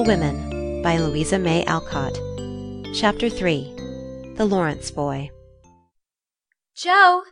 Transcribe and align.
Little 0.00 0.16
Women 0.16 0.80
by 0.80 0.96
Louisa 0.96 1.38
May 1.38 1.62
Alcott. 1.66 2.18
Chapter 2.94 3.28
3 3.28 4.32
The 4.36 4.46
Lawrence 4.46 4.90
Boy. 4.90 5.28
Jo! 6.74 7.24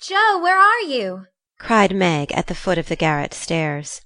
Jo, 0.00 0.38
where 0.40 0.56
are 0.56 0.82
you? 0.82 1.24
cried 1.58 1.92
Meg 1.92 2.30
at 2.30 2.46
the 2.46 2.54
foot 2.54 2.78
of 2.78 2.86
the 2.86 2.94
garret 2.94 3.34
stairs. 3.34 4.02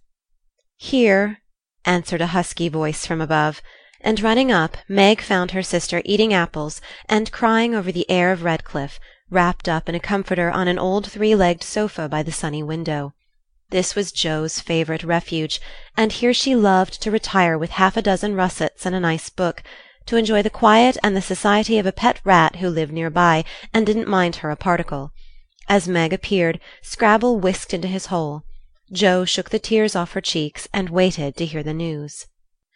Here, 0.79 1.43
answered 1.85 2.23
a 2.23 2.29
husky 2.29 2.71
voice 2.71 3.05
from 3.05 3.21
above, 3.21 3.61
and 4.01 4.19
running 4.23 4.51
up, 4.51 4.79
Meg 4.89 5.21
found 5.21 5.51
her 5.51 5.63
sister 5.63 6.01
eating 6.07 6.33
apples 6.33 6.81
and 7.11 7.31
crying 7.31 7.75
over 7.75 7.93
the 7.93 8.11
heir 8.11 8.33
of 8.33 8.41
Redclyffe, 8.41 8.99
wrapped 9.29 9.69
up 9.69 9.91
in 9.91 9.95
a 9.95 10.01
comforter 10.01 10.51
on 10.51 10.69
an 10.69 10.79
old 10.79 11.07
three 11.07 11.35
legged 11.35 11.63
sofa 11.63 12.09
by 12.09 12.23
the 12.23 12.33
sunny 12.33 12.63
window. 12.63 13.13
This 13.71 13.97
was 13.97 14.13
Jo's 14.13 14.61
favourite 14.61 15.03
refuge, 15.03 15.61
and 15.97 16.13
here 16.13 16.33
she 16.33 16.55
loved 16.55 17.03
to 17.03 17.11
retire 17.11 17.59
with 17.59 17.71
half 17.71 17.97
a 17.97 18.03
dozen 18.03 18.37
russets 18.37 18.87
and 18.87 18.95
a 18.95 19.01
nice 19.01 19.29
book, 19.29 19.65
to 20.07 20.17
enjoy 20.17 20.41
the 20.43 20.51
quiet 20.51 20.97
and 21.03 21.17
the 21.17 21.23
society 21.23 21.77
of 21.77 21.87
a 21.87 21.91
pet 21.93 22.21
rat 22.23 22.57
who 22.57 22.69
lived 22.69 22.93
near 22.93 23.11
by 23.11 23.45
and 23.75 23.85
didn't 23.85 24.07
mind 24.07 24.37
her 24.37 24.51
a 24.51 24.57
particle. 24.57 25.11
As 25.69 25.89
Meg 25.89 26.13
appeared, 26.13 26.61
Scrabble 26.81 27.41
whisked 27.41 27.75
into 27.75 27.89
his 27.89 28.07
hole. 28.07 28.45
Jo 28.93 29.25
shook 29.25 29.51
the 29.51 29.59
tears 29.59 29.97
off 29.97 30.13
her 30.13 30.21
cheeks 30.21 30.69
and 30.73 30.91
waited 30.91 31.37
to 31.37 31.45
hear 31.45 31.65
the 31.65 31.75
news. 31.75 32.27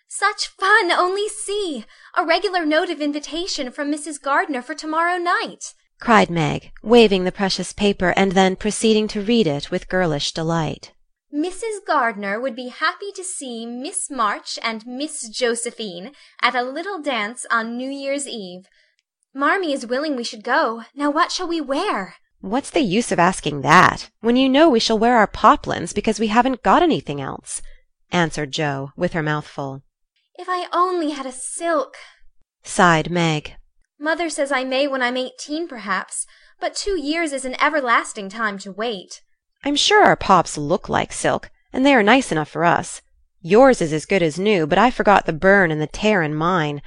Such 0.09 0.49
fun! 0.49 0.91
Only 0.91 1.29
see! 1.29 1.85
A 2.17 2.27
regular 2.27 2.67
note 2.67 2.91
of 2.91 3.01
invitation 3.01 3.71
from 3.71 3.93
Mrs. 3.93 4.21
Gardiner 4.21 4.61
for 4.61 4.75
tomorrow 4.75 5.19
night 5.19 5.73
cried 6.01 6.31
Meg, 6.31 6.73
waving 6.83 7.25
the 7.25 7.33
precious 7.33 7.73
paper 7.73 8.13
and 8.17 8.33
then 8.33 8.57
proceeding 8.57 9.07
to 9.09 9.21
read 9.21 9.47
it 9.47 9.71
with 9.71 9.89
girlish 9.89 10.33
delight. 10.33 10.93
Mrs. 11.33 11.85
Gardiner 11.87 12.41
would 12.41 12.57
be 12.57 12.69
happy 12.69 13.13
to 13.15 13.23
see 13.23 13.65
Miss 13.65 14.11
March 14.11 14.59
and 14.63 14.85
Miss 14.87 15.29
Josephine 15.29 16.13
at 16.43 16.57
a 16.57 16.63
little 16.63 17.01
dance 17.01 17.47
on 17.51 17.77
New 17.77 17.91
Year's 17.91 18.27
Eve. 18.27 18.67
Marmee 19.33 19.73
is 19.73 19.87
willing 19.87 20.17
we 20.17 20.25
should 20.25 20.43
go. 20.43 20.83
Now 20.95 21.11
what 21.11 21.31
shall 21.31 21.47
we 21.47 21.61
wear? 21.61 22.17
What's 22.41 22.71
the 22.71 22.81
use 22.81 23.13
of 23.13 23.19
asking 23.19 23.61
that, 23.61 24.11
when 24.21 24.35
you 24.35 24.49
know 24.49 24.69
we 24.69 24.81
shall 24.81 24.99
wear 24.99 25.19
our 25.19 25.27
poplins 25.27 25.93
because 25.93 26.19
we 26.19 26.29
haven't 26.29 26.63
got 26.63 26.83
anything 26.83 27.21
else? 27.21 27.63
answered 28.11 28.51
Jo, 28.51 28.91
with 28.97 29.13
her 29.13 29.23
mouth 29.23 29.47
full. 29.47 29.83
If 30.37 30.49
I 30.49 30.67
only 30.73 31.11
had 31.11 31.27
a 31.27 31.33
silk, 31.33 31.97
sighed 32.65 33.11
Meg. 33.11 33.55
Mother 34.03 34.31
says 34.31 34.51
I 34.51 34.65
may 34.65 34.89
when 34.89 35.03
I'm 35.03 35.19
eighteen, 35.19 35.69
perhaps, 35.69 36.27
but 36.59 36.75
two 36.75 36.99
years 36.99 37.35
is 37.35 37.45
an 37.45 37.61
everlasting 37.63 38.31
time 38.31 38.57
to 38.61 38.73
wait. 38.73 39.21
I'm 39.63 39.77
sure 39.77 40.03
our 40.03 40.17
pops 40.17 40.57
look 40.57 40.89
like 40.89 41.13
silk, 41.13 41.51
and 41.71 41.85
they 41.85 41.95
are 41.95 42.03
nice 42.03 42.33
enough 42.33 42.49
for 42.49 42.65
us. 42.65 43.03
Yours 43.43 43.83
is 43.83 43.93
as 43.93 44.07
good 44.07 44.23
as 44.23 44.39
new, 44.39 44.67
but 44.67 44.79
I 44.79 44.91
forgot 44.91 45.27
the 45.27 45.35
burn 45.35 45.71
and 45.71 45.83
the 45.83 45.87
tear 45.87 46.23
in 46.23 46.35
mine. 46.35 46.81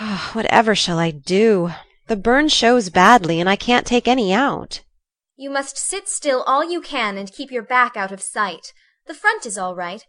Oh, 0.00 0.30
Whatever 0.34 0.76
shall 0.76 1.00
I 1.00 1.10
do? 1.10 1.72
The 2.06 2.14
burn 2.14 2.46
shows 2.46 2.90
badly, 2.90 3.40
and 3.40 3.50
I 3.50 3.56
can't 3.56 3.84
take 3.84 4.06
any 4.06 4.32
out. 4.32 4.82
You 5.36 5.50
must 5.50 5.76
sit 5.76 6.08
still 6.08 6.44
all 6.44 6.70
you 6.70 6.80
can 6.80 7.18
and 7.18 7.32
keep 7.32 7.50
your 7.50 7.62
back 7.62 7.96
out 7.96 8.12
of 8.12 8.22
sight. 8.22 8.72
The 9.08 9.14
front 9.14 9.46
is 9.46 9.58
all 9.58 9.74
right. 9.74 10.06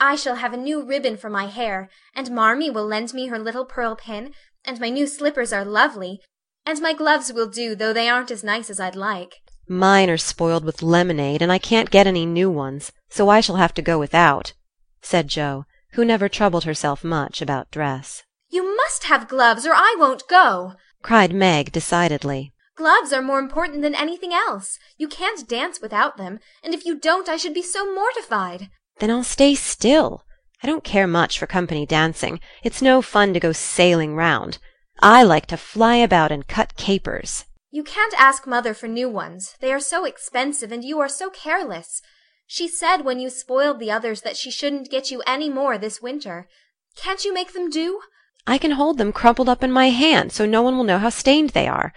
I 0.00 0.16
shall 0.16 0.36
have 0.36 0.52
a 0.52 0.56
new 0.56 0.82
ribbon 0.82 1.16
for 1.16 1.30
my 1.30 1.46
hair, 1.46 1.88
and 2.14 2.32
Marmee 2.32 2.70
will 2.70 2.86
lend 2.86 3.14
me 3.14 3.28
her 3.28 3.38
little 3.38 3.64
pearl 3.64 3.96
pin, 3.96 4.32
and 4.68 4.78
my 4.78 4.90
new 4.90 5.06
slippers 5.06 5.52
are 5.52 5.64
lovely, 5.64 6.20
and 6.66 6.80
my 6.82 6.92
gloves 6.92 7.32
will 7.32 7.48
do, 7.48 7.74
though 7.74 7.94
they 7.94 8.08
aren't 8.08 8.30
as 8.30 8.44
nice 8.44 8.68
as 8.68 8.78
I'd 8.78 8.94
like. 8.94 9.36
Mine 9.66 10.10
are 10.10 10.18
spoiled 10.18 10.64
with 10.64 10.82
lemonade, 10.82 11.40
and 11.40 11.50
I 11.50 11.58
can't 11.58 11.90
get 11.90 12.06
any 12.06 12.26
new 12.26 12.50
ones, 12.50 12.92
so 13.08 13.30
I 13.30 13.40
shall 13.40 13.56
have 13.56 13.72
to 13.74 13.82
go 13.82 13.98
without, 13.98 14.52
said 15.00 15.28
Jo, 15.28 15.64
who 15.92 16.04
never 16.04 16.28
troubled 16.28 16.64
herself 16.64 17.02
much 17.02 17.40
about 17.40 17.70
dress. 17.70 18.24
You 18.50 18.76
must 18.76 19.04
have 19.04 19.28
gloves, 19.28 19.66
or 19.66 19.72
I 19.72 19.96
won't 19.98 20.28
go, 20.28 20.74
cried 21.02 21.32
Meg 21.32 21.72
decidedly. 21.72 22.52
Gloves 22.76 23.12
are 23.12 23.22
more 23.22 23.38
important 23.38 23.82
than 23.82 23.94
anything 23.94 24.32
else. 24.32 24.78
You 24.98 25.08
can't 25.08 25.48
dance 25.48 25.80
without 25.80 26.16
them, 26.18 26.38
and 26.62 26.74
if 26.74 26.84
you 26.84 26.98
don't 26.98 27.28
I 27.28 27.36
should 27.36 27.54
be 27.54 27.62
so 27.62 27.92
mortified. 27.92 28.68
Then 29.00 29.10
I'll 29.10 29.24
stay 29.24 29.54
still. 29.54 30.24
I 30.62 30.66
don't 30.66 30.84
care 30.84 31.06
much 31.06 31.38
for 31.38 31.46
company 31.46 31.86
dancing. 31.86 32.40
It's 32.64 32.82
no 32.82 33.00
fun 33.00 33.32
to 33.34 33.40
go 33.40 33.52
sailing 33.52 34.16
round. 34.16 34.58
I 35.00 35.22
like 35.22 35.46
to 35.46 35.56
fly 35.56 35.96
about 35.96 36.32
and 36.32 36.48
cut 36.48 36.76
capers. 36.76 37.44
You 37.70 37.84
can't 37.84 38.14
ask 38.18 38.46
mother 38.46 38.74
for 38.74 38.88
new 38.88 39.08
ones. 39.08 39.54
They 39.60 39.72
are 39.72 39.80
so 39.80 40.04
expensive, 40.04 40.72
and 40.72 40.82
you 40.82 40.98
are 40.98 41.08
so 41.08 41.30
careless. 41.30 42.02
She 42.46 42.66
said 42.66 43.02
when 43.02 43.20
you 43.20 43.30
spoiled 43.30 43.78
the 43.78 43.90
others 43.90 44.22
that 44.22 44.36
she 44.36 44.50
shouldn't 44.50 44.90
get 44.90 45.10
you 45.10 45.22
any 45.26 45.50
more 45.50 45.78
this 45.78 46.00
winter. 46.02 46.48
Can't 46.96 47.24
you 47.24 47.32
make 47.32 47.52
them 47.52 47.70
do? 47.70 48.00
I 48.46 48.56
can 48.56 48.72
hold 48.72 48.96
them 48.96 49.12
crumpled 49.12 49.48
up 49.48 49.62
in 49.62 49.70
my 49.70 49.90
hand 49.90 50.32
so 50.32 50.46
no 50.46 50.62
one 50.62 50.76
will 50.76 50.84
know 50.84 50.98
how 50.98 51.10
stained 51.10 51.50
they 51.50 51.68
are. 51.68 51.92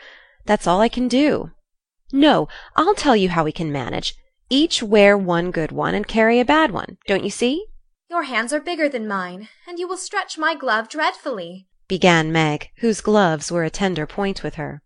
That's 0.46 0.68
all 0.68 0.82
I 0.82 0.90
can 0.90 1.08
do. 1.08 1.52
No, 2.12 2.50
I'll 2.76 2.94
tell 2.94 3.16
you 3.16 3.30
how 3.30 3.46
we 3.46 3.54
can 3.54 3.72
manage. 3.72 4.14
Each 4.50 4.84
wear 4.84 5.18
one 5.18 5.52
good 5.52 5.72
one 5.72 5.96
and 5.96 6.06
carry 6.06 6.42
a 6.42 6.46
bad 6.46 6.72
one, 6.72 6.98
don't 7.08 7.24
you 7.24 7.30
see? 7.30 7.66
Your 8.12 8.24
hands 8.24 8.52
are 8.52 8.60
bigger 8.60 8.90
than 8.90 9.08
mine, 9.08 9.48
and 9.66 9.80
you 9.80 9.88
will 9.88 9.96
stretch 9.96 10.38
my 10.38 10.54
glove 10.54 10.90
dreadfully, 10.90 11.70
began 11.88 12.30
Meg, 12.30 12.68
whose 12.80 13.00
gloves 13.00 13.50
were 13.50 13.64
a 13.64 13.70
tender 13.70 14.06
point 14.06 14.44
with 14.44 14.56
her. 14.56 14.82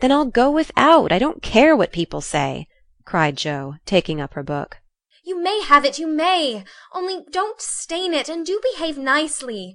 Then 0.00 0.12
I'll 0.12 0.26
go 0.26 0.50
without. 0.50 1.10
I 1.10 1.18
don't 1.18 1.42
care 1.42 1.74
what 1.74 1.90
people 1.90 2.20
say, 2.20 2.66
cried 3.06 3.38
Jo, 3.38 3.76
taking 3.86 4.20
up 4.20 4.34
her 4.34 4.42
book. 4.42 4.76
You 5.24 5.42
may 5.42 5.62
have 5.62 5.86
it, 5.86 5.98
you 5.98 6.06
may. 6.06 6.64
Only 6.92 7.24
don't 7.32 7.62
stain 7.62 8.12
it, 8.12 8.28
and 8.28 8.44
do 8.44 8.60
behave 8.74 8.98
nicely. 8.98 9.74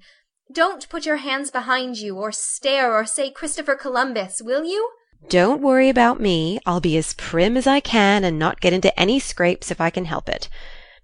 Don't 0.54 0.88
put 0.88 1.08
your 1.08 1.18
hands 1.18 1.50
behind 1.50 1.98
you, 1.98 2.16
or 2.18 2.32
stare, 2.32 2.94
or 2.94 3.08
say 3.08 3.32
Christopher 3.32 3.74
Columbus, 3.74 4.44
will 4.44 4.64
you? 4.64 4.92
Don't 5.28 5.60
worry 5.60 5.90
about 5.90 6.22
me. 6.22 6.60
I'll 6.68 6.82
be 6.82 6.98
as 6.98 7.16
prim 7.16 7.58
as 7.58 7.66
I 7.66 7.80
can 7.80 8.24
and 8.24 8.38
not 8.38 8.62
get 8.62 8.74
into 8.74 8.98
any 9.00 9.20
scrapes 9.20 9.72
if 9.72 9.82
I 9.82 9.90
can 9.90 10.06
help 10.06 10.30
it. 10.30 10.50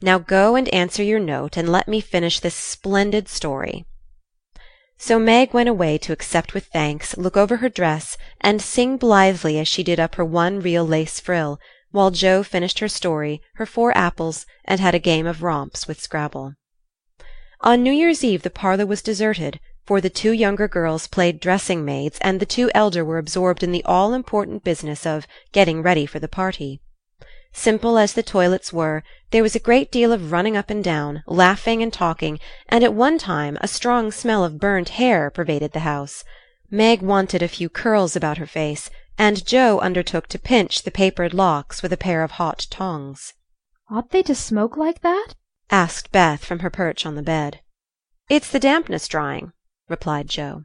Now 0.02 0.18
go 0.18 0.56
and 0.56 0.68
answer 0.74 1.04
your 1.04 1.20
note, 1.20 1.58
and 1.58 1.70
let 1.70 1.88
me 1.88 2.02
finish 2.02 2.40
this 2.40 2.56
splendid 2.56 3.30
story." 3.30 3.86
So 4.98 5.18
Meg 5.18 5.54
went 5.54 5.70
away 5.70 5.98
to 6.00 6.14
accept 6.14 6.54
with 6.54 6.68
thanks, 6.68 7.18
look 7.18 7.36
over 7.36 7.58
her 7.58 7.70
dress, 7.70 8.18
and 8.40 8.62
sing 8.62 8.98
blithely 8.98 9.60
as 9.60 9.68
she 9.68 9.84
did 9.84 10.00
up 10.00 10.16
her 10.16 10.26
one 10.26 10.60
real 10.60 10.86
lace 10.86 11.20
frill, 11.20 11.60
while 11.92 12.12
Jo 12.12 12.44
finished 12.44 12.80
her 12.80 12.88
story, 12.88 13.42
her 13.56 13.66
four 13.66 13.96
apples, 13.98 14.46
and 14.66 14.80
had 14.80 14.96
a 14.96 15.00
game 15.00 15.28
of 15.28 15.44
romps 15.44 15.88
with 15.88 16.00
Scrabble. 16.00 16.54
On 17.62 17.84
New 17.84 17.92
Year's 17.92 18.24
Eve 18.24 18.44
the 18.44 18.50
parlour 18.50 18.86
was 18.86 19.02
deserted, 19.02 19.60
for 19.86 20.00
the 20.00 20.10
two 20.10 20.32
younger 20.32 20.68
girls 20.68 21.08
played 21.08 21.40
dressing 21.40 21.84
maids, 21.84 22.18
and 22.22 22.40
the 22.40 22.46
two 22.46 22.72
elder 22.74 23.04
were 23.04 23.18
absorbed 23.18 23.64
in 23.64 23.72
the 23.72 23.84
all 23.86 24.14
important 24.14 24.64
business 24.64 25.06
of 25.06 25.28
getting 25.52 25.82
ready 25.82 26.06
for 26.06 26.20
the 26.20 26.28
party. 26.28 26.80
Simple 27.54 27.98
as 27.98 28.14
the 28.14 28.24
toilets 28.24 28.72
were, 28.72 29.04
there 29.32 29.44
was 29.44 29.56
a 29.56 29.60
great 29.60 29.92
deal 29.92 30.14
of 30.14 30.32
running 30.32 30.56
up 30.56 30.70
and 30.70 30.84
down, 30.84 31.22
laughing 31.28 31.84
and 31.84 31.92
talking, 31.92 32.40
and 32.70 32.84
at 32.84 32.94
one 32.94 33.18
time 33.18 33.58
a 33.60 33.68
strong 33.68 34.12
smell 34.12 34.46
of 34.46 34.58
burnt 34.58 34.90
hair 34.90 35.30
pervaded 35.30 35.74
the 35.74 35.80
house. 35.82 36.24
Meg 36.70 37.02
wanted 37.02 37.44
a 37.44 37.50
few 37.50 37.68
curls 37.68 38.16
about 38.16 38.38
her 38.38 38.46
face, 38.46 38.90
and 39.18 39.46
Jo 39.46 39.80
undertook 39.80 40.28
to 40.28 40.40
pinch 40.40 40.84
the 40.84 40.92
papered 40.92 41.34
locks 41.34 41.84
with 41.84 41.92
a 41.92 41.98
pair 41.98 42.24
of 42.24 42.32
hot 42.32 42.68
tongs. 42.70 43.34
"Ought 43.90 44.12
they 44.12 44.24
to 44.24 44.34
smoke 44.34 44.78
like 44.78 45.02
that?" 45.02 45.36
asked 45.70 46.12
Beth 46.14 46.46
from 46.46 46.60
her 46.60 46.70
perch 46.70 47.06
on 47.06 47.16
the 47.16 47.22
bed. 47.22 47.60
"It's 48.30 48.50
the 48.50 48.60
dampness 48.60 49.10
drying," 49.10 49.52
replied 49.90 50.30
Jo. 50.30 50.64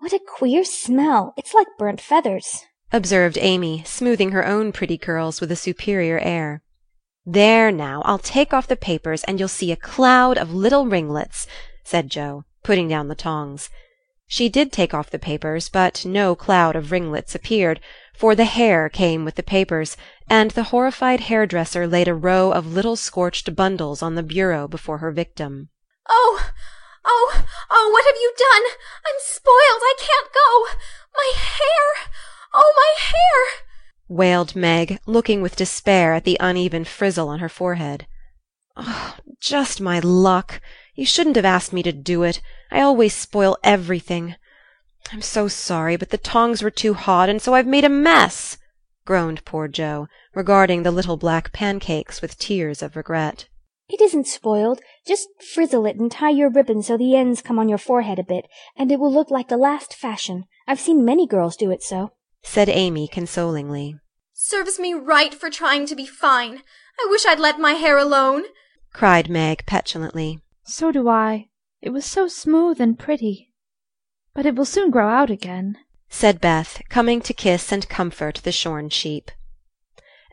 "What 0.00 0.12
a 0.12 0.20
queer 0.20 0.64
smell! 0.64 1.32
It's 1.38 1.54
like 1.54 1.68
burnt 1.78 2.00
feathers." 2.02 2.64
Observed 2.92 3.36
Amy, 3.40 3.82
smoothing 3.84 4.30
her 4.30 4.46
own 4.46 4.70
pretty 4.70 4.96
curls 4.96 5.40
with 5.40 5.50
a 5.50 5.56
superior 5.56 6.18
air. 6.20 6.62
There 7.24 7.72
now, 7.72 8.00
I'll 8.04 8.18
take 8.18 8.54
off 8.54 8.68
the 8.68 8.76
papers, 8.76 9.24
and 9.24 9.40
you'll 9.40 9.48
see 9.48 9.72
a 9.72 9.76
cloud 9.76 10.38
of 10.38 10.54
little 10.54 10.86
ringlets, 10.86 11.48
said 11.82 12.08
Jo, 12.08 12.44
putting 12.62 12.86
down 12.86 13.08
the 13.08 13.16
tongs. 13.16 13.70
She 14.28 14.48
did 14.48 14.70
take 14.70 14.94
off 14.94 15.10
the 15.10 15.18
papers, 15.18 15.68
but 15.68 16.04
no 16.04 16.36
cloud 16.36 16.76
of 16.76 16.92
ringlets 16.92 17.34
appeared, 17.34 17.80
for 18.14 18.36
the 18.36 18.44
hair 18.44 18.88
came 18.88 19.24
with 19.24 19.34
the 19.34 19.42
papers, 19.42 19.96
and 20.28 20.52
the 20.52 20.70
horrified 20.70 21.22
hairdresser 21.22 21.88
laid 21.88 22.06
a 22.06 22.14
row 22.14 22.52
of 22.52 22.72
little 22.72 22.94
scorched 22.94 23.56
bundles 23.56 24.02
on 24.02 24.14
the 24.14 24.22
bureau 24.22 24.68
before 24.68 24.98
her 24.98 25.10
victim. 25.10 25.70
Oh! 26.08 26.50
Oh! 27.04 27.44
Oh! 27.68 27.90
What 27.92 28.04
have 28.04 28.16
you 28.20 28.32
done? 28.38 28.70
I'm 29.04 29.18
spoiled! 29.18 29.82
I 29.82 29.94
can't 29.98 30.32
go! 30.32 30.78
My 31.16 31.32
hair! 31.36 32.12
Oh, 32.54 32.72
my 32.76 33.04
hair! 33.04 33.64
wailed 34.08 34.54
Meg, 34.54 34.98
looking 35.06 35.42
with 35.42 35.56
despair 35.56 36.14
at 36.14 36.24
the 36.24 36.36
uneven 36.38 36.84
frizzle 36.84 37.28
on 37.28 37.40
her 37.40 37.48
forehead. 37.48 38.06
Oh, 38.76 39.16
just 39.40 39.80
my 39.80 39.98
luck! 39.98 40.60
You 40.94 41.04
shouldn't 41.04 41.36
have 41.36 41.44
asked 41.44 41.72
me 41.72 41.82
to 41.82 41.92
do 41.92 42.22
it. 42.22 42.40
I 42.70 42.80
always 42.80 43.14
spoil 43.14 43.58
everything. 43.64 44.36
I'm 45.12 45.22
so 45.22 45.48
sorry, 45.48 45.96
but 45.96 46.10
the 46.10 46.18
tongs 46.18 46.62
were 46.62 46.70
too 46.70 46.94
hot, 46.94 47.28
and 47.28 47.40
so 47.40 47.54
I've 47.54 47.66
made 47.66 47.84
a 47.84 47.88
mess, 47.88 48.58
groaned 49.04 49.44
poor 49.44 49.68
Jo, 49.68 50.08
regarding 50.34 50.82
the 50.82 50.90
little 50.90 51.16
black 51.16 51.52
pancakes 51.52 52.20
with 52.20 52.38
tears 52.38 52.82
of 52.82 52.96
regret. 52.96 53.46
It 53.88 54.00
isn't 54.00 54.26
spoiled. 54.26 54.80
Just 55.06 55.28
frizzle 55.40 55.86
it 55.86 55.96
and 55.96 56.10
tie 56.10 56.30
your 56.30 56.50
ribbon 56.50 56.82
so 56.82 56.96
the 56.96 57.14
ends 57.14 57.40
come 57.40 57.58
on 57.58 57.68
your 57.68 57.78
forehead 57.78 58.18
a 58.18 58.24
bit, 58.24 58.46
and 58.76 58.90
it 58.90 58.98
will 58.98 59.12
look 59.12 59.30
like 59.30 59.48
the 59.48 59.56
last 59.56 59.94
fashion. 59.94 60.44
I've 60.66 60.80
seen 60.80 61.04
many 61.04 61.26
girls 61.26 61.56
do 61.56 61.70
it 61.70 61.84
so, 61.84 62.10
said 62.46 62.68
Amy 62.68 63.08
consolingly. 63.08 63.98
Serves 64.32 64.78
me 64.78 64.94
right 64.94 65.34
for 65.34 65.50
trying 65.50 65.84
to 65.86 65.96
be 65.96 66.06
fine. 66.06 66.62
I 66.98 67.06
wish 67.10 67.26
I'd 67.26 67.40
let 67.40 67.58
my 67.60 67.72
hair 67.72 67.98
alone, 67.98 68.44
cried 68.92 69.28
Meg 69.28 69.66
petulantly. 69.66 70.38
So 70.64 70.90
do 70.90 71.08
I. 71.08 71.48
It 71.82 71.90
was 71.90 72.06
so 72.06 72.28
smooth 72.28 72.80
and 72.80 72.98
pretty. 72.98 73.52
But 74.34 74.46
it 74.46 74.54
will 74.54 74.64
soon 74.64 74.90
grow 74.90 75.08
out 75.08 75.30
again, 75.30 75.76
said 76.08 76.40
Beth, 76.40 76.80
coming 76.88 77.20
to 77.22 77.34
kiss 77.34 77.72
and 77.72 77.88
comfort 77.88 78.40
the 78.42 78.52
shorn 78.52 78.88
sheep. 78.88 79.30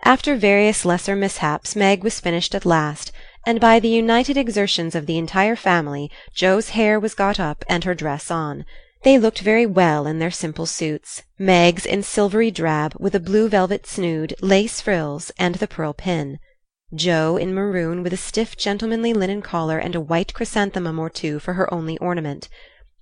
After 0.06 0.36
various 0.36 0.86
lesser 0.86 1.16
mishaps 1.16 1.76
Meg 1.76 2.04
was 2.04 2.20
finished 2.20 2.54
at 2.54 2.66
last, 2.66 3.12
and 3.46 3.60
by 3.60 3.80
the 3.80 3.90
united 3.90 4.38
exertions 4.38 4.96
of 4.96 5.06
the 5.06 5.18
entire 5.18 5.56
family 5.56 6.12
Jo's 6.34 6.70
hair 6.70 7.00
was 7.00 7.16
got 7.16 7.40
up 7.40 7.66
and 7.68 7.84
her 7.84 7.96
dress 7.96 8.30
on. 8.30 8.66
They 9.04 9.20
looked 9.20 9.40
very 9.40 9.66
well 9.66 10.08
in 10.08 10.20
their 10.20 10.32
simple 10.32 10.66
suits, 10.66 11.24
Meg's 11.38 11.86
in 11.86 12.04
silvery 12.04 12.52
drab, 12.52 12.96
with 12.98 13.14
a 13.14 13.20
blue 13.20 13.50
velvet 13.50 13.86
snood, 13.86 14.34
lace 14.42 14.80
frills, 14.80 15.30
and 15.38 15.56
the 15.56 15.68
pearl 15.68 15.92
pin. 15.94 16.40
Jo 16.96 17.36
in 17.36 17.54
maroon, 17.54 18.02
with 18.02 18.14
a 18.14 18.18
stiff 18.18 18.56
gentlemanly 18.56 19.14
linen 19.14 19.42
collar 19.42 19.78
and 19.78 19.94
a 19.94 20.00
white 20.00 20.34
chrysanthemum 20.34 21.00
or 21.00 21.10
two 21.10 21.40
for 21.40 21.56
her 21.56 21.74
only 21.74 21.98
ornament. 21.98 22.48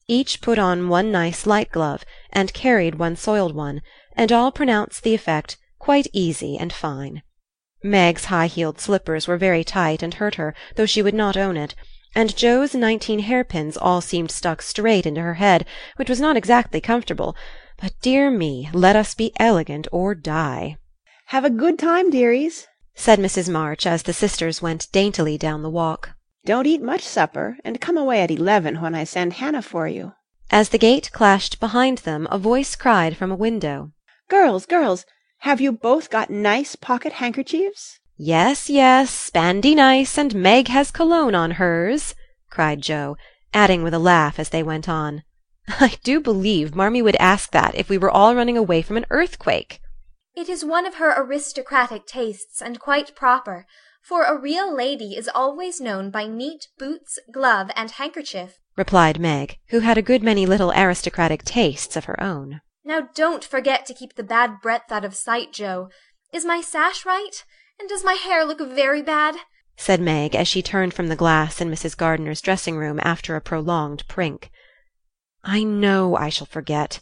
Each 0.08 0.42
put 0.42 0.58
on 0.58 0.90
one 0.90 1.12
nice 1.12 1.46
light 1.46 1.72
glove, 1.72 2.04
and 2.34 2.52
carried 2.52 2.96
one 2.96 3.16
soiled 3.16 3.54
one, 3.54 3.82
and 4.18 4.32
all 4.32 4.52
pronounced 4.52 5.04
the 5.04 5.14
effect 5.14 5.58
quite 5.78 6.08
easy 6.14 6.58
and 6.58 6.74
fine. 6.74 7.22
Meg's 7.84 8.26
high-heeled 8.26 8.80
slippers 8.80 9.28
were 9.28 9.38
very 9.38 9.64
tight 9.64 10.02
and 10.02 10.16
hurt 10.16 10.36
her, 10.36 10.56
though 10.78 10.88
she 10.88 11.04
would 11.04 11.14
not 11.14 11.38
own 11.38 11.58
it, 11.58 11.76
and 12.14 12.36
Jo's 12.36 12.76
nineteen 12.76 13.20
hairpins 13.20 13.78
all 13.78 14.02
seemed 14.02 14.32
stuck 14.32 14.62
straight 14.62 15.06
into 15.06 15.22
her 15.22 15.36
head, 15.36 15.66
which 15.96 16.10
was 16.10 16.22
not 16.22 16.38
exactly 16.38 16.82
comfortable, 16.82 17.36
but 17.80 17.94
dear 18.02 18.30
me, 18.30 18.70
let 18.74 18.96
us 18.96 19.14
be 19.14 19.34
elegant 19.38 19.88
or 19.92 20.14
die. 20.14 20.78
Have 21.28 21.46
a 21.46 21.50
good 21.50 21.80
time, 21.80 22.10
dearies, 22.10 22.68
said 22.94 23.20
Mrs. 23.20 23.50
March 23.50 23.88
as 23.88 24.04
the 24.04 24.14
sisters 24.14 24.62
went 24.62 24.92
daintily 24.92 25.38
down 25.38 25.64
the 25.64 25.70
walk. 25.70 26.12
Don't 26.44 26.68
eat 26.68 26.82
much 26.82 27.04
supper, 27.04 27.58
and 27.64 27.80
come 27.80 27.98
away 27.98 28.22
at 28.22 28.32
eleven 28.32 28.82
when 28.82 28.94
I 28.94 29.06
send 29.06 29.34
Hannah 29.34 29.62
for 29.62 29.88
you. 29.88 30.14
As 30.50 30.70
the 30.70 30.78
gate 30.78 31.10
clashed 31.14 31.62
behind 31.62 32.00
them, 32.00 32.28
a 32.30 32.38
voice 32.38 32.76
cried 32.76 33.16
from 33.16 33.32
a 33.32 33.36
window. 33.36 33.92
Girls, 34.28 34.66
girls, 34.66 35.06
have 35.40 35.62
you 35.62 35.72
both 35.72 36.10
got 36.10 36.30
nice 36.30 36.76
pocket 36.76 37.14
handkerchiefs? 37.14 38.01
Yes, 38.24 38.70
yes, 38.70 39.32
Spandy 39.32 39.76
nice, 39.76 40.16
and 40.16 40.36
Meg 40.36 40.68
has 40.68 40.92
cologne 40.92 41.34
on 41.34 41.58
hers, 41.58 42.14
cried 42.52 42.80
Jo, 42.80 43.18
adding 43.52 43.82
with 43.82 43.96
a 43.96 44.06
laugh 44.14 44.38
as 44.38 44.50
they 44.50 44.62
went 44.62 44.88
on. 44.88 45.24
I 45.68 45.98
do 46.04 46.20
believe 46.20 46.76
Marmee 46.76 47.02
would 47.02 47.16
ask 47.16 47.52
that 47.52 47.74
if 47.74 47.90
we 47.90 47.98
were 47.98 48.12
all 48.12 48.36
running 48.36 48.56
away 48.56 48.84
from 48.84 48.96
an 48.96 49.08
earthquake. 49.10 49.82
It 50.36 50.50
is 50.50 50.64
one 50.64 50.86
of 50.86 50.98
her 50.98 51.12
aristocratic 51.20 52.06
tastes, 52.06 52.62
and 52.62 52.80
quite 52.80 53.16
proper, 53.16 53.66
for 54.04 54.24
a 54.24 54.40
real 54.40 54.72
lady 54.72 55.16
is 55.16 55.28
always 55.28 55.82
known 55.82 56.12
by 56.12 56.28
neat 56.28 56.68
boots, 56.78 57.18
glove, 57.32 57.72
and 57.76 57.90
handkerchief, 57.90 58.60
replied 58.78 59.20
Meg, 59.20 59.58
who 59.70 59.80
had 59.80 59.98
a 59.98 60.04
good 60.04 60.22
many 60.22 60.46
little 60.46 60.72
aristocratic 60.74 61.44
tastes 61.44 61.96
of 61.96 62.06
her 62.06 62.22
own. 62.22 62.62
Now 62.86 63.10
don't 63.16 63.44
forget 63.44 63.88
to 63.88 63.96
keep 63.96 64.14
the 64.14 64.22
bad 64.22 64.62
breadth 64.62 64.92
out 64.92 65.06
of 65.06 65.16
sight, 65.16 65.52
Jo. 65.52 65.90
Is 66.32 66.46
my 66.46 66.62
sash 66.62 67.04
right? 67.04 67.44
And 67.82 67.90
does 67.90 68.04
my 68.04 68.14
hair 68.14 68.46
look 68.46 68.62
very 68.62 69.02
bad? 69.02 69.38
said 69.76 70.00
Meg 70.00 70.36
as 70.36 70.48
she 70.48 70.62
turned 70.62 70.94
from 70.94 71.08
the 71.08 71.16
glass 71.16 71.60
in 71.60 71.72
Mrs. 71.72 71.98
Gardiner's 71.98 72.40
dressing 72.40 72.78
room 72.78 73.00
after 73.02 73.36
a 73.36 73.42
prolonged 73.42 74.08
prink. 74.08 74.52
I 75.44 75.64
know 75.64 76.16
I 76.16 76.30
shall 76.30 76.46
forget. 76.46 77.00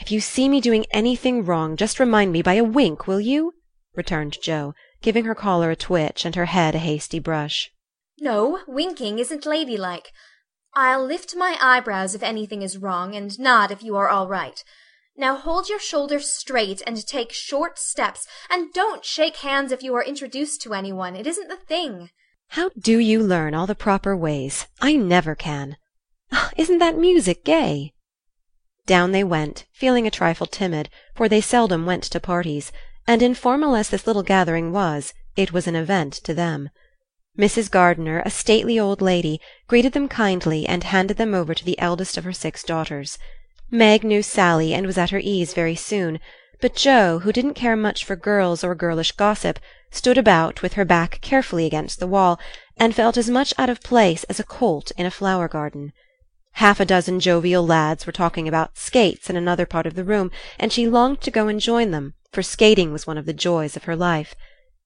If 0.00 0.10
you 0.10 0.20
see 0.20 0.48
me 0.48 0.60
doing 0.60 0.84
anything 0.90 1.44
wrong, 1.44 1.76
just 1.76 2.00
remind 2.00 2.32
me 2.32 2.42
by 2.42 2.54
a 2.54 2.64
wink, 2.64 3.06
will 3.06 3.20
you? 3.20 3.54
returned 3.94 4.36
Jo, 4.42 4.74
giving 5.00 5.26
her 5.26 5.34
collar 5.36 5.70
a 5.70 5.76
twitch 5.76 6.24
and 6.24 6.34
her 6.34 6.46
head 6.46 6.74
a 6.74 6.78
hasty 6.78 7.20
brush. 7.20 7.70
No, 8.18 8.58
winking 8.66 9.20
isn't 9.20 9.46
ladylike. 9.46 10.10
I'll 10.74 11.06
lift 11.06 11.36
my 11.36 11.56
eyebrows 11.60 12.16
if 12.16 12.24
anything 12.24 12.62
is 12.62 12.78
wrong, 12.78 13.14
and 13.14 13.38
nod 13.38 13.70
if 13.70 13.80
you 13.80 13.94
are 13.94 14.08
all 14.08 14.26
right. 14.26 14.64
Now 15.18 15.36
hold 15.36 15.68
your 15.68 15.78
shoulders 15.78 16.30
straight 16.30 16.82
and 16.86 17.06
take 17.06 17.32
short 17.32 17.78
steps, 17.78 18.26
and 18.50 18.72
don't 18.72 19.04
shake 19.04 19.38
hands 19.38 19.72
if 19.72 19.82
you 19.82 19.94
are 19.94 20.04
introduced 20.04 20.60
to 20.62 20.74
anyone. 20.74 21.16
It 21.16 21.26
isn't 21.26 21.48
the 21.48 21.56
thing. 21.56 22.10
How 22.48 22.70
do 22.78 22.98
you 22.98 23.22
learn 23.22 23.54
all 23.54 23.66
the 23.66 23.74
proper 23.74 24.14
ways? 24.14 24.66
I 24.80 24.94
never 24.96 25.34
can. 25.34 25.78
Ah, 26.30 26.50
isn't 26.56 26.78
that 26.78 26.98
music 26.98 27.44
gay? 27.44 27.94
Down 28.84 29.12
they 29.12 29.24
went, 29.24 29.64
feeling 29.72 30.06
a 30.06 30.10
trifle 30.10 30.46
timid, 30.46 30.90
for 31.14 31.28
they 31.28 31.40
seldom 31.40 31.86
went 31.86 32.04
to 32.04 32.20
parties, 32.20 32.70
and 33.06 33.22
informal 33.22 33.74
as 33.74 33.88
this 33.88 34.06
little 34.06 34.22
gathering 34.22 34.70
was, 34.70 35.14
it 35.34 35.52
was 35.52 35.66
an 35.66 35.76
event 35.76 36.12
to 36.12 36.34
them. 36.34 36.68
Mrs. 37.38 37.70
Gardiner, 37.70 38.22
a 38.24 38.30
stately 38.30 38.78
old 38.78 39.00
lady, 39.00 39.40
greeted 39.66 39.92
them 39.92 40.08
kindly 40.08 40.66
and 40.66 40.84
handed 40.84 41.16
them 41.16 41.34
over 41.34 41.54
to 41.54 41.64
the 41.64 41.78
eldest 41.78 42.16
of 42.16 42.24
her 42.24 42.32
six 42.32 42.62
daughters. 42.62 43.18
Meg 43.70 44.04
knew 44.04 44.22
Sally 44.22 44.72
and 44.72 44.86
was 44.86 44.96
at 44.96 45.10
her 45.10 45.20
ease 45.22 45.52
very 45.52 45.74
soon, 45.74 46.20
but 46.60 46.76
Jo, 46.76 47.18
who 47.18 47.32
didn't 47.32 47.54
care 47.54 47.76
much 47.76 48.04
for 48.04 48.14
girls 48.14 48.62
or 48.62 48.74
girlish 48.74 49.12
gossip, 49.12 49.58
stood 49.90 50.16
about 50.16 50.62
with 50.62 50.74
her 50.74 50.84
back 50.84 51.20
carefully 51.20 51.66
against 51.66 51.98
the 51.98 52.06
wall, 52.06 52.38
and 52.76 52.94
felt 52.94 53.16
as 53.16 53.28
much 53.28 53.52
out 53.58 53.68
of 53.68 53.82
place 53.82 54.24
as 54.24 54.38
a 54.38 54.44
colt 54.44 54.92
in 54.96 55.04
a 55.04 55.10
flower 55.10 55.48
garden. 55.48 55.92
Half 56.52 56.80
a 56.80 56.84
dozen 56.84 57.20
jovial 57.20 57.66
lads 57.66 58.06
were 58.06 58.12
talking 58.12 58.46
about 58.46 58.78
skates 58.78 59.28
in 59.28 59.36
another 59.36 59.66
part 59.66 59.84
of 59.84 59.94
the 59.94 60.04
room, 60.04 60.30
and 60.58 60.72
she 60.72 60.86
longed 60.86 61.20
to 61.22 61.30
go 61.30 61.48
and 61.48 61.60
join 61.60 61.90
them, 61.90 62.14
for 62.32 62.42
skating 62.42 62.92
was 62.92 63.06
one 63.06 63.18
of 63.18 63.26
the 63.26 63.32
joys 63.32 63.76
of 63.76 63.84
her 63.84 63.96
life. 63.96 64.34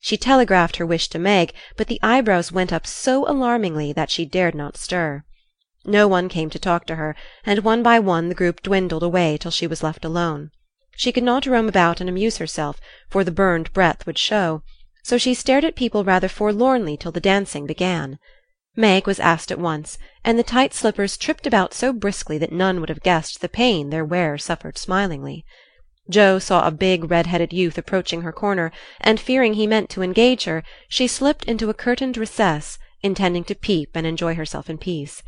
She 0.00 0.16
telegraphed 0.16 0.76
her 0.76 0.86
wish 0.86 1.08
to 1.10 1.18
Meg, 1.18 1.52
but 1.76 1.86
the 1.86 2.00
eyebrows 2.02 2.50
went 2.50 2.72
up 2.72 2.86
so 2.86 3.28
alarmingly 3.28 3.92
that 3.92 4.10
she 4.10 4.24
dared 4.24 4.54
not 4.54 4.76
stir. 4.76 5.22
No 5.86 6.06
one 6.06 6.28
came 6.28 6.50
to 6.50 6.58
talk 6.58 6.84
to 6.86 6.96
her, 6.96 7.16
and 7.46 7.60
one 7.60 7.82
by 7.82 7.98
one 7.98 8.28
the 8.28 8.34
group 8.34 8.62
dwindled 8.62 9.02
away 9.02 9.38
till 9.38 9.50
she 9.50 9.66
was 9.66 9.82
left 9.82 10.04
alone. 10.04 10.50
She 10.96 11.12
could 11.12 11.24
not 11.24 11.46
roam 11.46 11.68
about 11.68 12.00
and 12.00 12.10
amuse 12.10 12.36
herself, 12.36 12.78
for 13.08 13.24
the 13.24 13.30
burned 13.30 13.72
breath 13.72 14.04
would 14.04 14.18
show, 14.18 14.62
so 15.02 15.16
she 15.16 15.32
stared 15.32 15.64
at 15.64 15.76
people 15.76 16.04
rather 16.04 16.28
forlornly 16.28 16.98
till 16.98 17.12
the 17.12 17.20
dancing 17.20 17.64
began. 17.66 18.18
Meg 18.76 19.06
was 19.06 19.18
asked 19.18 19.50
at 19.50 19.58
once, 19.58 19.96
and 20.22 20.38
the 20.38 20.42
tight 20.42 20.74
slippers 20.74 21.16
tripped 21.16 21.46
about 21.46 21.72
so 21.72 21.92
briskly 21.94 22.36
that 22.36 22.52
none 22.52 22.80
would 22.80 22.90
have 22.90 23.02
guessed 23.02 23.40
the 23.40 23.48
pain 23.48 23.88
their 23.88 24.04
wearer 24.04 24.36
suffered 24.36 24.76
smilingly. 24.76 25.46
Jo 26.10 26.38
saw 26.38 26.66
a 26.66 26.70
big 26.70 27.10
red-headed 27.10 27.52
youth 27.54 27.78
approaching 27.78 28.20
her 28.20 28.32
corner, 28.32 28.70
and 29.00 29.18
fearing 29.18 29.54
he 29.54 29.66
meant 29.66 29.88
to 29.90 30.02
engage 30.02 30.44
her, 30.44 30.62
she 30.88 31.06
slipped 31.06 31.46
into 31.46 31.70
a 31.70 31.74
curtained 31.74 32.18
recess, 32.18 32.78
intending 33.00 33.44
to 33.44 33.54
peep 33.54 33.92
and 33.94 34.06
enjoy 34.06 34.34
herself 34.34 34.68
in 34.68 34.76
peace. 34.76 35.22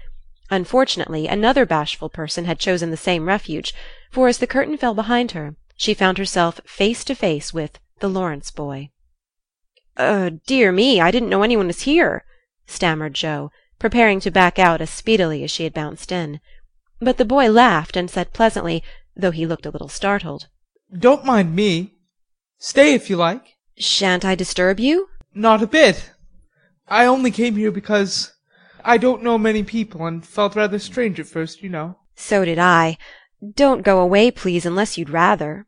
Unfortunately, 0.52 1.26
another 1.26 1.64
bashful 1.64 2.11
person 2.11 2.44
had 2.44 2.59
chosen 2.59 2.90
the 2.90 2.97
same 2.99 3.26
refuge, 3.26 3.73
for 4.11 4.28
as 4.28 4.37
the 4.37 4.47
curtain 4.47 4.76
fell 4.76 4.92
behind 4.92 5.30
her, 5.30 5.56
she 5.76 5.94
found 5.94 6.18
herself 6.18 6.61
face 6.66 7.04
to 7.04 7.14
face 7.14 7.54
with 7.54 7.78
the 8.00 8.09
Lawrence 8.09 8.50
boy. 8.50 8.90
"Uh, 9.97 10.32
dear 10.47 10.71
me, 10.71 11.00
I 11.00 11.11
didn't 11.11 11.30
know 11.30 11.42
anyone 11.42 11.68
was 11.68 11.85
here," 11.85 12.26
stammered 12.66 13.14
Jo, 13.14 13.50
preparing 13.78 14.21
to 14.21 14.30
back 14.30 14.59
out 14.59 14.82
as 14.82 14.90
speedily 14.90 15.42
as 15.42 15.50
she 15.50 15.64
had 15.64 15.73
bounced 15.73 16.12
in. 16.12 16.38
But 17.00 17.16
the 17.16 17.25
boy 17.25 17.50
laughed 17.50 17.97
and 17.97 18.11
said 18.11 18.35
pleasantly, 18.35 18.85
though 19.16 19.30
he 19.30 19.47
looked 19.47 19.64
a 19.64 19.71
little 19.71 19.88
startled, 19.88 20.49
"Don't 20.94 21.25
mind 21.25 21.56
me. 21.56 21.94
Stay 22.59 22.92
if 22.92 23.09
you 23.09 23.16
like." 23.16 23.56
"Shan't 23.78 24.23
I 24.23 24.35
disturb 24.35 24.78
you?" 24.78 25.09
"Not 25.32 25.62
a 25.62 25.66
bit. 25.66 26.11
I 26.88 27.06
only 27.06 27.30
came 27.30 27.56
here 27.56 27.71
because 27.71 28.31
I 28.84 28.98
don't 28.98 29.22
know 29.22 29.38
many 29.38 29.62
people, 29.62 30.06
and 30.06 30.26
felt 30.26 30.56
rather 30.56 30.78
strange 30.78 31.20
at 31.20 31.26
first, 31.26 31.62
you 31.62 31.68
know." 31.68 31.96
"So 32.16 32.44
did 32.44 32.58
I. 32.58 32.98
Don't 33.54 33.82
go 33.82 34.00
away, 34.00 34.30
please, 34.30 34.66
unless 34.66 34.98
you'd 34.98 35.10
rather." 35.10 35.66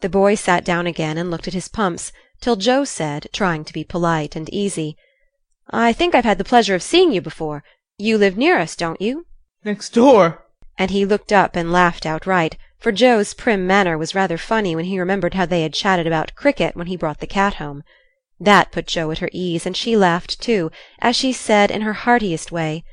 The 0.00 0.08
boy 0.08 0.34
sat 0.34 0.64
down 0.64 0.86
again 0.86 1.18
and 1.18 1.30
looked 1.30 1.48
at 1.48 1.54
his 1.54 1.68
pumps, 1.68 2.12
till 2.40 2.56
Jo 2.56 2.84
said, 2.84 3.28
trying 3.32 3.64
to 3.64 3.72
be 3.72 3.84
polite 3.84 4.36
and 4.36 4.48
easy, 4.50 4.96
"I 5.70 5.92
think 5.92 6.14
I've 6.14 6.24
had 6.24 6.38
the 6.38 6.44
pleasure 6.52 6.74
of 6.74 6.82
seeing 6.82 7.12
you 7.12 7.20
before. 7.20 7.62
You 7.98 8.18
live 8.18 8.36
near 8.36 8.58
us, 8.58 8.76
don't 8.76 9.00
you?" 9.00 9.26
"Next 9.64 9.94
door." 9.94 10.44
And 10.76 10.90
he 10.90 11.04
looked 11.04 11.32
up 11.32 11.56
and 11.56 11.72
laughed 11.72 12.04
outright, 12.04 12.56
for 12.78 12.92
Jo's 12.92 13.32
prim 13.32 13.66
manner 13.66 13.96
was 13.96 14.14
rather 14.14 14.36
funny 14.36 14.74
when 14.74 14.84
he 14.86 14.98
remembered 14.98 15.34
how 15.34 15.46
they 15.46 15.62
had 15.62 15.72
chatted 15.72 16.06
about 16.06 16.34
cricket 16.34 16.74
when 16.76 16.88
he 16.88 16.96
brought 16.96 17.20
the 17.20 17.26
cat 17.26 17.54
home. 17.54 17.82
That 18.40 18.72
put 18.72 18.86
Jo 18.86 19.10
at 19.10 19.18
her 19.18 19.30
ease, 19.32 19.64
and 19.64 19.76
she 19.76 19.96
laughed 19.96 20.40
too, 20.40 20.70
as 20.98 21.14
she 21.14 21.32
said 21.32 21.70
in 21.70 21.82
her 21.82 21.92
heartiest 21.92 22.50
way, 22.50 22.84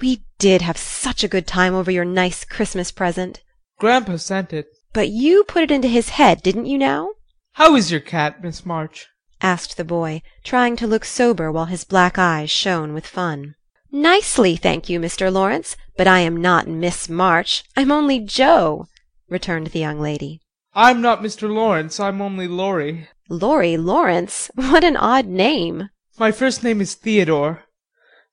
"We 0.00 0.22
did 0.38 0.60
have 0.60 0.76
such 0.76 1.24
a 1.24 1.28
good 1.28 1.46
time 1.46 1.74
over 1.74 1.90
your 1.90 2.04
nice 2.04 2.44
Christmas 2.44 2.90
present." 2.90 3.40
"Grandpa 3.78 4.16
sent 4.16 4.52
it." 4.52 4.66
"But 4.92 5.08
you 5.08 5.44
put 5.44 5.62
it 5.62 5.70
into 5.70 5.88
his 5.88 6.10
head, 6.10 6.42
didn't 6.42 6.66
you 6.66 6.76
now?" 6.76 7.12
"How 7.52 7.74
is 7.74 7.90
your 7.90 8.00
cat, 8.00 8.42
Miss 8.42 8.66
March?" 8.66 9.06
asked 9.40 9.76
the 9.76 9.84
boy, 9.84 10.20
trying 10.44 10.76
to 10.76 10.86
look 10.86 11.04
sober 11.04 11.50
while 11.50 11.66
his 11.66 11.84
black 11.84 12.18
eyes 12.18 12.50
shone 12.50 12.92
with 12.92 13.06
fun. 13.06 13.54
Nicely, 13.90 14.56
thank 14.56 14.90
you, 14.90 15.00
Mr. 15.00 15.32
Lawrence, 15.32 15.76
but 15.96 16.06
I 16.06 16.20
am 16.20 16.36
not 16.36 16.68
Miss 16.68 17.08
March. 17.08 17.64
I'm 17.76 17.90
only 17.90 18.18
Jo, 18.18 18.86
returned 19.28 19.68
the 19.68 19.78
young 19.78 20.00
lady. 20.00 20.40
I'm 20.74 21.00
not 21.00 21.22
Mr. 21.22 21.48
Lawrence, 21.48 21.98
I'm 21.98 22.20
only 22.20 22.46
Laurie. 22.46 23.08
Laurie 23.28 23.76
Lawrence? 23.76 24.50
What 24.54 24.84
an 24.84 24.96
odd 24.96 25.26
name. 25.26 25.90
My 26.18 26.32
first 26.32 26.62
name 26.62 26.80
is 26.80 26.94
Theodore. 26.94 27.64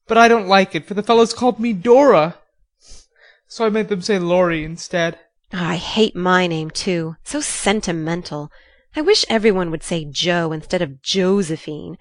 But 0.08 0.18
I 0.18 0.28
don't 0.28 0.48
like 0.48 0.76
it, 0.76 0.86
for 0.86 0.94
the 0.94 1.04
fellows 1.04 1.34
called 1.34 1.60
me 1.60 1.74
Dora. 1.74 2.36
So 3.48 3.66
I 3.66 3.70
made 3.70 3.90
them 3.90 4.02
say 4.02 4.20
Laurie 4.20 4.64
instead. 4.66 5.20
Ah, 5.54 5.70
I 5.72 5.76
hate 5.76 6.16
my 6.16 6.48
name 6.48 6.70
too. 6.70 7.16
So 7.24 7.40
sentimental. 7.42 8.50
I 8.96 9.02
wish 9.02 9.26
everyone 9.30 9.72
would 9.72 9.84
say 9.84 10.06
Jo 10.06 10.52
instead 10.52 10.82
of 10.82 11.02
Josephine. 11.02 11.98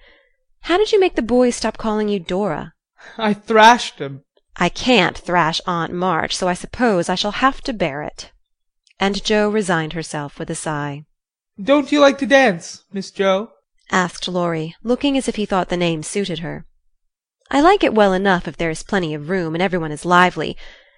How 0.61 0.77
did 0.77 0.91
you 0.91 0.99
make 0.99 1.15
the 1.15 1.21
boys 1.21 1.55
stop 1.55 1.77
calling 1.77 2.09
you 2.09 2.19
Dora? 2.19 2.73
I 3.17 3.33
thrashed 3.33 3.99
'em. 4.01 4.23
I 4.55 4.69
can't 4.69 5.17
thrash 5.17 5.59
Aunt 5.65 5.93
March, 5.93 6.35
so 6.35 6.47
I 6.47 6.53
suppose 6.53 7.09
I 7.09 7.15
shall 7.15 7.31
have 7.31 7.61
to 7.61 7.73
bear 7.73 8.01
it. 8.03 8.31
And 8.99 9.23
Jo 9.23 9.49
resigned 9.49 9.93
herself 9.93 10.39
with 10.39 10.49
a 10.49 10.55
sigh. 10.55 11.05
Don't 11.61 11.91
you 11.91 11.99
like 11.99 12.17
to 12.17 12.25
dance, 12.25 12.83
Miss 12.91 13.11
Jo? 13.11 13.51
asked 13.91 14.27
Laurie, 14.27 14.75
looking 14.81 15.17
as 15.17 15.27
if 15.27 15.35
he 15.35 15.45
thought 15.45 15.69
the 15.69 15.77
name 15.77 16.01
suited 16.01 16.39
her. 16.39 16.65
I 17.51 17.61
like 17.61 17.83
it 17.83 17.93
well 17.93 18.11
enough 18.11 18.47
if 18.47 18.57
there 18.57 18.71
is 18.71 18.81
plenty 18.81 19.13
of 19.13 19.29
room 19.29 19.53
and 19.53 19.61
everyone 19.61 19.91
is 19.91 20.03
lively. 20.03 20.57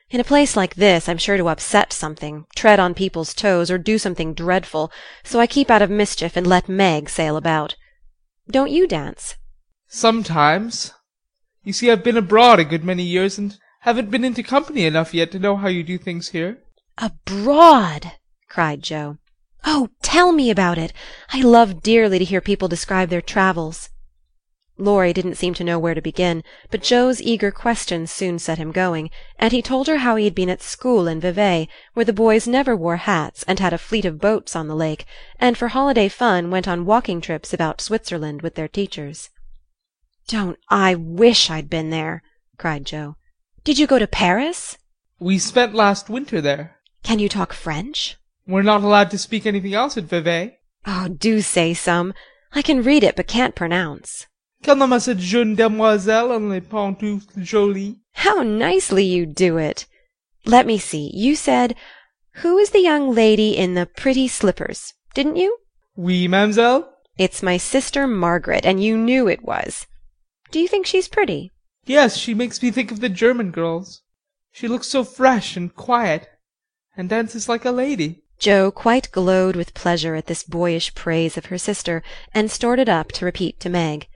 In 0.09 0.21
a 0.21 0.23
place 0.23 0.55
like 0.55 0.75
this 0.75 1.09
I'm 1.09 1.17
sure 1.17 1.35
to 1.35 1.49
upset 1.49 1.91
something, 1.91 2.45
tread 2.55 2.79
on 2.79 2.93
people's 2.93 3.33
toes, 3.33 3.69
or 3.69 3.77
do 3.77 3.97
something 3.97 4.33
dreadful, 4.33 4.91
so 5.23 5.41
I 5.41 5.47
keep 5.47 5.69
out 5.69 5.81
of 5.81 5.89
mischief 5.89 6.37
and 6.37 6.47
let 6.47 6.69
Meg 6.69 7.09
sail 7.09 7.35
about. 7.35 7.75
Don't 8.49 8.71
you 8.71 8.87
dance? 8.87 9.35
Sometimes. 9.87 10.93
You 11.65 11.73
see, 11.73 11.91
I've 11.91 12.03
been 12.03 12.15
abroad 12.15 12.59
a 12.61 12.63
good 12.63 12.85
many 12.85 13.03
years 13.03 13.37
and 13.37 13.57
haven't 13.81 14.09
been 14.09 14.23
into 14.23 14.43
company 14.43 14.85
enough 14.85 15.13
yet 15.13 15.31
to 15.31 15.39
know 15.39 15.57
how 15.57 15.67
you 15.67 15.83
do 15.83 15.97
things 15.97 16.29
here. 16.29 16.59
Abroad! 16.97 18.13
cried 18.47 18.81
Jo. 18.81 19.17
Oh, 19.65 19.89
tell 20.03 20.31
me 20.31 20.51
about 20.51 20.77
it. 20.77 20.93
I 21.33 21.41
love 21.41 21.81
dearly 21.81 22.19
to 22.19 22.25
hear 22.25 22.39
people 22.39 22.67
describe 22.67 23.09
their 23.09 23.21
travels. 23.21 23.89
Laurie 24.77 25.13
didn't 25.13 25.35
seem 25.35 25.53
to 25.55 25.63
know 25.63 25.79
where 25.79 25.93
to 25.93 26.01
begin, 26.01 26.43
but 26.69 26.83
Jo's 26.83 27.21
eager 27.21 27.49
questions 27.49 28.11
soon 28.11 28.37
set 28.39 28.57
him 28.57 28.71
going, 28.71 29.09
and 29.39 29.51
he 29.53 29.61
told 29.61 29.87
her 29.87 29.97
how 29.97 30.17
he 30.17 30.25
had 30.25 30.35
been 30.35 30.49
at 30.49 30.61
school 30.61 31.07
in 31.07 31.19
Vevey, 31.21 31.69
where 31.93 32.05
the 32.05 32.13
boys 32.13 32.45
never 32.45 32.75
wore 32.75 32.97
hats 32.97 33.43
and 33.47 33.59
had 33.59 33.73
a 33.73 33.77
fleet 33.77 34.05
of 34.05 34.19
boats 34.19 34.55
on 34.55 34.67
the 34.67 34.75
lake, 34.75 35.05
and 35.39 35.57
for 35.57 35.69
holiday 35.69 36.09
fun 36.09 36.51
went 36.51 36.67
on 36.67 36.85
walking 36.85 37.21
trips 37.21 37.53
about 37.53 37.81
Switzerland 37.81 38.41
with 38.41 38.55
their 38.55 38.67
teachers. 38.67 39.29
Don't 40.27 40.59
I 40.69 40.93
wish 40.93 41.49
I'd 41.49 41.69
been 41.69 41.89
there, 41.89 42.21
cried 42.57 42.85
Jo. 42.85 43.15
Did 43.63 43.79
you 43.79 43.87
go 43.87 43.97
to 43.97 44.07
Paris? 44.07 44.77
We 45.19 45.39
spent 45.39 45.73
last 45.73 46.09
winter 46.09 46.41
there. 46.41 46.75
Can 47.01 47.19
you 47.19 47.29
talk 47.29 47.53
French? 47.53 48.17
We're 48.47 48.61
not 48.61 48.83
allowed 48.83 49.09
to 49.11 49.17
speak 49.17 49.45
anything 49.45 49.73
else 49.73 49.97
at 49.97 50.03
Vevey. 50.03 50.57
Oh, 50.85 51.07
do 51.07 51.41
say 51.41 51.73
some. 51.73 52.13
I 52.53 52.61
can 52.61 52.83
read 52.83 53.03
it 53.03 53.15
but 53.15 53.27
can't 53.27 53.55
pronounce. 53.55 54.27
A 54.67 54.99
cette 54.99 55.19
jeune 55.19 55.55
demoiselle 55.55 56.31
en 56.31 56.49
les 56.49 56.61
pantoufles 56.61 57.43
jolies? 57.43 57.95
How 58.13 58.43
nicely 58.43 59.03
you 59.03 59.25
do 59.25 59.57
it. 59.57 59.85
Let 60.45 60.65
me 60.65 60.77
see. 60.77 61.11
You 61.13 61.35
said, 61.35 61.75
Who 62.41 62.57
is 62.57 62.69
the 62.69 62.81
young 62.81 63.13
lady 63.13 63.57
in 63.57 63.73
the 63.73 63.85
pretty 63.85 64.27
slippers? 64.27 64.93
Didn't 65.13 65.37
you? 65.37 65.57
Oui, 65.95 66.27
mademoiselle. 66.27 66.91
It's 67.17 67.41
my 67.41 67.57
sister 67.57 68.07
Margaret, 68.07 68.65
and 68.65 68.83
you 68.83 68.97
knew 68.97 69.27
it 69.27 69.43
was. 69.43 69.87
Do 70.51 70.59
you 70.59 70.67
think 70.67 70.85
she's 70.85 71.07
pretty? 71.07 71.51
Yes, 71.85 72.17
she 72.17 72.33
makes 72.33 72.61
me 72.61 72.71
think 72.71 72.91
of 72.91 72.99
the 72.99 73.09
German 73.09 73.51
girls. 73.51 74.01
She 74.51 74.67
looks 74.67 74.87
so 74.87 75.03
fresh 75.03 75.57
and 75.57 75.73
quiet, 75.75 76.27
and 76.95 77.09
dances 77.09 77.49
like 77.49 77.65
a 77.65 77.71
lady. 77.71 78.23
Jo 78.37 78.69
quite 78.69 79.11
glowed 79.11 79.55
with 79.55 79.73
pleasure 79.73 80.15
at 80.15 80.27
this 80.27 80.43
boyish 80.43 80.93
praise 80.93 81.37
of 81.37 81.45
her 81.45 81.57
sister, 81.57 82.03
and 82.33 82.51
started 82.51 82.89
up 82.89 83.11
to 83.13 83.25
repeat 83.25 83.59
to 83.61 83.69
Meg. 83.69 84.07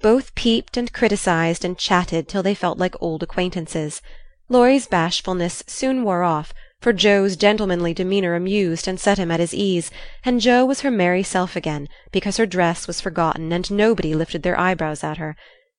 Both 0.00 0.34
peeped 0.34 0.76
and 0.76 0.92
criticized 0.92 1.64
and 1.64 1.76
chatted 1.76 2.28
till 2.28 2.42
they 2.42 2.54
felt 2.54 2.78
like 2.78 2.94
old 3.00 3.22
acquaintances. 3.22 4.00
Laurie's 4.48 4.86
bashfulness 4.86 5.64
soon 5.66 6.04
wore 6.04 6.22
off, 6.22 6.52
for 6.80 6.92
Jo's 6.92 7.34
gentlemanly 7.34 7.94
demeanour 7.94 8.34
amused 8.34 8.86
and 8.86 9.00
set 9.00 9.18
him 9.18 9.30
at 9.30 9.40
his 9.40 9.54
ease, 9.54 9.90
and 10.24 10.40
Jo 10.40 10.64
was 10.64 10.82
her 10.82 10.90
merry 10.90 11.22
self 11.22 11.56
again, 11.56 11.88
because 12.12 12.36
her 12.36 12.44
dress 12.44 12.86
was 12.86 13.00
forgotten 13.00 13.52
and 13.52 13.70
nobody 13.70 14.14
lifted 14.14 14.42
their 14.42 14.60
eyebrows 14.60 15.02
at 15.02 15.16
her. 15.16 15.34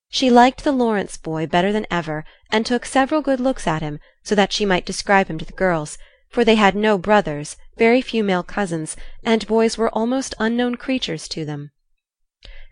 She 0.08 0.30
liked 0.30 0.64
the 0.64 0.72
Lawrence 0.72 1.16
boy 1.16 1.46
better 1.46 1.72
than 1.72 1.86
ever, 1.90 2.24
and 2.50 2.66
took 2.66 2.84
several 2.84 3.22
good 3.22 3.40
looks 3.40 3.66
at 3.66 3.82
him, 3.82 4.00
so 4.22 4.34
that 4.34 4.52
she 4.52 4.66
might 4.66 4.84
describe 4.84 5.28
him 5.28 5.38
to 5.38 5.44
the 5.44 5.52
girls, 5.52 5.96
for 6.28 6.44
they 6.44 6.54
had 6.56 6.74
no 6.74 6.98
brothers, 6.98 7.56
very 7.76 8.00
few 8.00 8.24
male 8.24 8.42
cousins, 8.42 8.96
and 9.22 9.46
boys 9.46 9.78
were 9.78 9.90
almost 9.90 10.34
unknown 10.38 10.74
creatures 10.74 11.28
to 11.28 11.44
them. 11.44 11.70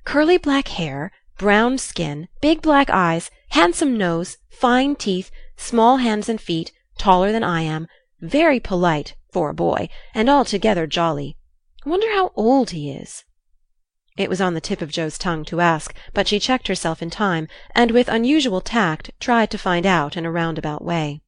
Curly 0.04 0.38
black 0.38 0.68
hair, 0.68 1.12
brown 1.38 1.78
skin, 1.78 2.28
big 2.40 2.62
black 2.62 2.90
eyes, 2.90 3.30
handsome 3.50 3.96
nose, 3.96 4.36
fine 4.50 4.96
teeth, 4.96 5.30
small 5.56 5.98
hands 5.98 6.28
and 6.28 6.40
feet, 6.40 6.72
taller 6.98 7.32
than 7.32 7.44
I 7.44 7.62
am, 7.62 7.86
very 8.20 8.60
polite 8.60 9.14
for 9.32 9.50
a 9.50 9.54
boy, 9.54 9.88
and 10.14 10.30
altogether 10.30 10.86
jolly. 10.86 11.36
Wonder 11.84 12.10
how 12.12 12.32
old 12.36 12.70
he 12.70 12.90
is. 12.90 13.24
It 14.16 14.30
was 14.30 14.40
on 14.40 14.54
the 14.54 14.60
tip 14.60 14.80
of 14.80 14.92
Jo's 14.92 15.18
tongue 15.18 15.44
to 15.46 15.60
ask, 15.60 15.92
but 16.12 16.28
she 16.28 16.38
checked 16.38 16.68
herself 16.68 17.02
in 17.02 17.10
time, 17.10 17.48
and 17.74 17.90
with 17.90 18.08
unusual 18.08 18.60
tact 18.60 19.10
tried 19.18 19.50
to 19.50 19.58
find 19.58 19.84
out 19.84 20.16
in 20.16 20.24
a 20.24 20.30
roundabout 20.30 20.84
way. 20.84 21.20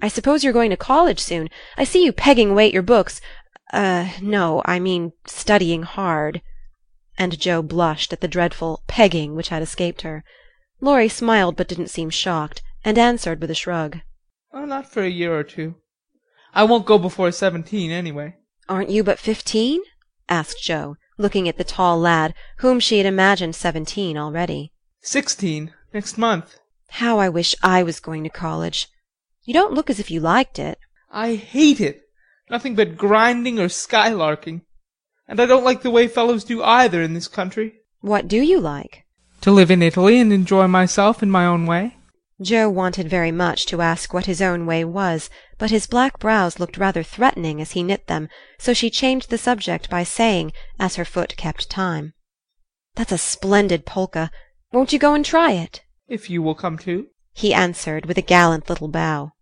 I 0.00 0.08
suppose 0.08 0.44
you're 0.44 0.52
going 0.52 0.70
to 0.70 0.76
college 0.76 1.20
soon. 1.20 1.48
I 1.76 1.84
see 1.84 2.04
you 2.04 2.12
pegging 2.12 2.50
away 2.50 2.66
at 2.66 2.72
your 2.72 2.82
books. 2.82 3.20
Uh, 3.72 4.10
no, 4.20 4.62
I 4.64 4.78
mean 4.78 5.12
studying 5.26 5.82
hard 5.82 6.42
and 7.18 7.38
Jo 7.38 7.62
blushed 7.62 8.12
at 8.12 8.20
the 8.20 8.28
dreadful 8.28 8.82
pegging 8.86 9.34
which 9.34 9.48
had 9.48 9.62
escaped 9.62 10.02
her. 10.02 10.24
Laurie 10.80 11.08
smiled 11.08 11.56
but 11.56 11.68
didn't 11.68 11.88
seem 11.88 12.10
shocked, 12.10 12.62
and 12.84 12.98
answered 12.98 13.40
with 13.40 13.50
a 13.50 13.54
shrug. 13.54 14.00
Oh, 14.52 14.64
not 14.64 14.90
for 14.90 15.02
a 15.02 15.08
year 15.08 15.36
or 15.36 15.42
two. 15.42 15.76
I 16.54 16.64
won't 16.64 16.86
go 16.86 16.98
before 16.98 17.32
seventeen, 17.32 17.90
anyway. 17.90 18.36
Aren't 18.68 18.90
you 18.90 19.02
but 19.02 19.18
fifteen? 19.18 19.80
asked 20.28 20.62
Jo, 20.62 20.96
looking 21.16 21.48
at 21.48 21.56
the 21.56 21.64
tall 21.64 21.98
lad, 21.98 22.34
whom 22.58 22.80
she 22.80 22.98
had 22.98 23.06
imagined 23.06 23.54
seventeen 23.54 24.18
already. 24.18 24.72
Sixteen, 25.00 25.72
next 25.94 26.18
month. 26.18 26.58
How 26.88 27.18
I 27.18 27.28
wish 27.28 27.54
I 27.62 27.82
was 27.82 28.00
going 28.00 28.24
to 28.24 28.30
college. 28.30 28.88
You 29.46 29.54
don't 29.54 29.72
look 29.72 29.88
as 29.88 30.00
if 30.00 30.10
you 30.10 30.20
liked 30.20 30.58
it. 30.58 30.78
I 31.10 31.36
hate 31.36 31.80
it. 31.80 32.02
Nothing 32.50 32.74
but 32.74 32.96
grinding 32.96 33.58
or 33.58 33.68
skylarking. 33.68 34.62
And 35.28 35.40
I 35.40 35.46
don't 35.46 35.64
like 35.64 35.82
the 35.82 35.90
way 35.90 36.08
fellows 36.08 36.44
do 36.44 36.62
either 36.62 37.00
in 37.00 37.14
this 37.14 37.28
country. 37.28 37.74
What 38.00 38.26
do 38.26 38.40
you 38.40 38.60
like? 38.60 39.04
To 39.42 39.52
live 39.52 39.70
in 39.70 39.82
Italy 39.82 40.18
and 40.18 40.32
enjoy 40.32 40.66
myself 40.66 41.22
in 41.22 41.30
my 41.30 41.46
own 41.46 41.64
way. 41.64 41.96
Jo 42.42 42.68
wanted 42.68 43.08
very 43.08 43.32
much 43.32 43.66
to 43.66 43.80
ask 43.80 44.12
what 44.12 44.26
his 44.26 44.42
own 44.42 44.66
way 44.66 44.84
was, 44.84 45.30
but 45.58 45.70
his 45.70 45.86
black 45.86 46.18
brows 46.18 46.58
looked 46.58 46.76
rather 46.76 47.02
threatening 47.02 47.60
as 47.60 47.72
he 47.72 47.82
knit 47.82 48.08
them, 48.08 48.28
so 48.58 48.74
she 48.74 48.90
changed 48.90 49.30
the 49.30 49.38
subject 49.38 49.88
by 49.88 50.02
saying, 50.02 50.52
as 50.78 50.96
her 50.96 51.04
foot 51.04 51.36
kept 51.36 51.70
time, 51.70 52.12
That's 52.96 53.12
a 53.12 53.18
splendid 53.18 53.86
polka. 53.86 54.30
Won't 54.72 54.92
you 54.92 54.98
go 54.98 55.14
and 55.14 55.24
try 55.24 55.52
it? 55.52 55.82
If 56.08 56.28
you 56.28 56.42
will 56.42 56.54
come 56.54 56.78
too. 56.78 57.06
He 57.32 57.54
answered 57.54 58.06
with 58.06 58.18
a 58.18 58.22
gallant 58.22 58.68
little 58.68 58.88
bow. 58.88 59.32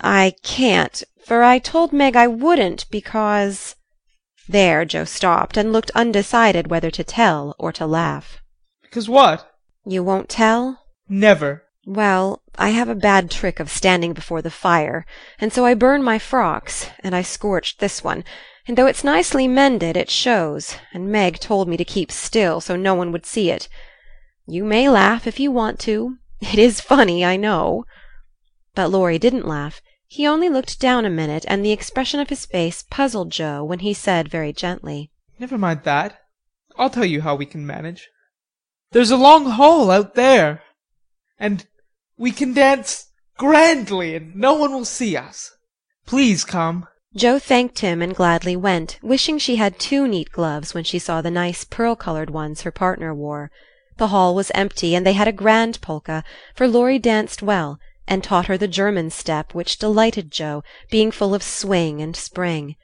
I 0.00 0.34
can't, 0.42 1.02
for 1.24 1.42
I 1.42 1.58
told 1.58 1.92
Meg 1.92 2.16
I 2.16 2.26
wouldn't 2.26 2.86
because 2.90 3.76
there 4.48 4.84
Jo 4.84 5.04
stopped, 5.04 5.56
and 5.56 5.72
looked 5.72 5.90
undecided 5.94 6.68
whether 6.68 6.90
to 6.90 7.02
tell 7.02 7.56
or 7.58 7.72
to 7.72 7.86
laugh. 7.86 8.38
Because 8.82 9.08
what? 9.08 9.50
You 9.84 10.04
won't 10.04 10.28
tell? 10.28 10.80
Never. 11.08 11.64
Well, 11.84 12.42
I 12.56 12.70
have 12.70 12.88
a 12.88 12.94
bad 12.94 13.30
trick 13.30 13.60
of 13.60 13.70
standing 13.70 14.12
before 14.12 14.42
the 14.42 14.50
fire, 14.50 15.06
and 15.40 15.52
so 15.52 15.64
I 15.64 15.74
burn 15.74 16.02
my 16.02 16.18
frocks, 16.18 16.90
and 17.00 17.14
I 17.14 17.22
scorched 17.22 17.78
this 17.80 18.02
one, 18.04 18.24
and 18.66 18.76
though 18.76 18.86
it's 18.86 19.04
nicely 19.04 19.46
mended, 19.46 19.96
it 19.96 20.10
shows, 20.10 20.76
and 20.92 21.10
Meg 21.10 21.38
told 21.38 21.68
me 21.68 21.76
to 21.76 21.84
keep 21.84 22.10
still 22.10 22.60
so 22.60 22.74
no 22.74 22.94
one 22.94 23.12
would 23.12 23.24
see 23.24 23.50
it. 23.50 23.68
You 24.46 24.64
may 24.64 24.88
laugh 24.88 25.26
if 25.26 25.38
you 25.38 25.50
want 25.50 25.78
to. 25.80 26.18
It 26.40 26.58
is 26.58 26.80
funny, 26.80 27.24
I 27.24 27.36
know. 27.36 27.84
But 28.74 28.90
Laurie 28.90 29.18
didn't 29.18 29.46
laugh. 29.46 29.80
He 30.08 30.26
only 30.26 30.48
looked 30.48 30.78
down 30.78 31.04
a 31.04 31.10
minute, 31.10 31.44
and 31.48 31.64
the 31.64 31.72
expression 31.72 32.20
of 32.20 32.28
his 32.28 32.46
face 32.46 32.84
puzzled 32.88 33.30
Jo 33.30 33.64
when 33.64 33.80
he 33.80 33.92
said 33.92 34.28
very 34.28 34.52
gently, 34.52 35.10
Never 35.38 35.58
mind 35.58 35.82
that. 35.82 36.20
I'll 36.78 36.90
tell 36.90 37.04
you 37.04 37.22
how 37.22 37.34
we 37.34 37.46
can 37.46 37.66
manage. 37.66 38.08
There's 38.92 39.10
a 39.10 39.16
long 39.16 39.50
hall 39.50 39.90
out 39.90 40.14
there, 40.14 40.62
and 41.38 41.66
we 42.16 42.30
can 42.30 42.54
dance 42.54 43.08
grandly, 43.36 44.14
and 44.14 44.36
no 44.36 44.54
one 44.54 44.72
will 44.72 44.84
see 44.84 45.16
us. 45.16 45.50
Please 46.06 46.44
come. 46.44 46.86
Jo 47.14 47.38
thanked 47.38 47.80
him 47.80 48.00
and 48.00 48.14
gladly 48.14 48.56
went, 48.56 48.98
wishing 49.02 49.38
she 49.38 49.56
had 49.56 49.78
two 49.78 50.06
neat 50.06 50.30
gloves 50.30 50.72
when 50.72 50.84
she 50.84 50.98
saw 50.98 51.20
the 51.20 51.30
nice 51.30 51.64
pearl-colored 51.64 52.30
ones 52.30 52.62
her 52.62 52.70
partner 52.70 53.14
wore. 53.14 53.50
The 53.96 54.08
hall 54.08 54.34
was 54.34 54.52
empty, 54.54 54.94
and 54.94 55.06
they 55.06 55.14
had 55.14 55.28
a 55.28 55.32
grand 55.32 55.80
polka, 55.80 56.22
for 56.54 56.68
Laurie 56.68 56.98
danced 56.98 57.42
well, 57.42 57.78
and 58.06 58.22
taught 58.22 58.46
her 58.46 58.56
the 58.56 58.68
German 58.68 59.10
step 59.10 59.54
which 59.54 59.78
delighted 59.78 60.30
Jo, 60.30 60.62
being 60.90 61.10
full 61.10 61.34
of 61.34 61.42
swing 61.42 62.00
and 62.00 62.16
spring. 62.16 62.76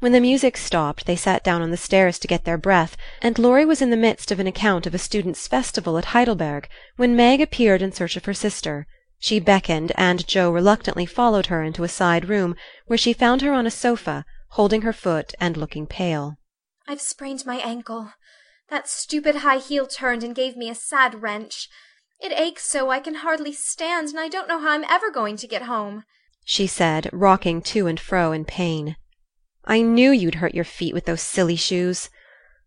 When 0.00 0.12
the 0.12 0.20
music 0.20 0.56
stopped 0.56 1.06
they 1.06 1.16
sat 1.16 1.42
down 1.42 1.62
on 1.62 1.70
the 1.70 1.76
stairs 1.76 2.18
to 2.18 2.28
get 2.28 2.44
their 2.44 2.58
breath, 2.58 2.96
and 3.22 3.38
Laurie 3.38 3.64
was 3.64 3.80
in 3.80 3.90
the 3.90 3.96
midst 3.96 4.30
of 4.30 4.38
an 4.38 4.46
account 4.46 4.86
of 4.86 4.94
a 4.94 4.98
students' 4.98 5.48
festival 5.48 5.96
at 5.96 6.06
Heidelberg, 6.06 6.68
when 6.96 7.16
Meg 7.16 7.40
appeared 7.40 7.80
in 7.80 7.92
search 7.92 8.16
of 8.16 8.26
her 8.26 8.34
sister. 8.34 8.86
She 9.18 9.40
beckoned, 9.40 9.92
and 9.96 10.26
Jo 10.26 10.50
reluctantly 10.50 11.06
followed 11.06 11.46
her 11.46 11.62
into 11.62 11.84
a 11.84 11.88
side 11.88 12.28
room, 12.28 12.54
where 12.86 12.98
she 12.98 13.14
found 13.14 13.40
her 13.40 13.54
on 13.54 13.66
a 13.66 13.70
sofa, 13.70 14.26
holding 14.50 14.82
her 14.82 14.92
foot 14.92 15.32
and 15.40 15.56
looking 15.56 15.86
pale. 15.86 16.36
I've 16.86 17.00
sprained 17.00 17.46
my 17.46 17.56
ankle. 17.56 18.12
That 18.68 18.88
stupid 18.88 19.36
high 19.36 19.58
heel 19.58 19.86
turned 19.86 20.22
and 20.22 20.34
gave 20.34 20.56
me 20.56 20.68
a 20.68 20.74
sad 20.74 21.22
wrench. 21.22 21.68
It 22.24 22.32
aches 22.32 22.64
so 22.64 22.90
I 22.90 23.00
can 23.00 23.16
hardly 23.16 23.52
stand, 23.52 24.08
and 24.08 24.18
I 24.18 24.28
don't 24.28 24.48
know 24.48 24.58
how 24.58 24.70
I'm 24.70 24.84
ever 24.84 25.10
going 25.10 25.36
to 25.36 25.46
get 25.46 25.62
home, 25.62 26.04
she 26.44 26.66
said, 26.66 27.10
rocking 27.12 27.60
to 27.62 27.86
and 27.86 28.00
fro 28.00 28.32
in 28.32 28.46
pain. 28.46 28.96
I 29.66 29.82
knew 29.82 30.10
you'd 30.10 30.36
hurt 30.36 30.54
your 30.54 30.64
feet 30.64 30.94
with 30.94 31.04
those 31.04 31.20
silly 31.20 31.56
shoes. 31.56 32.08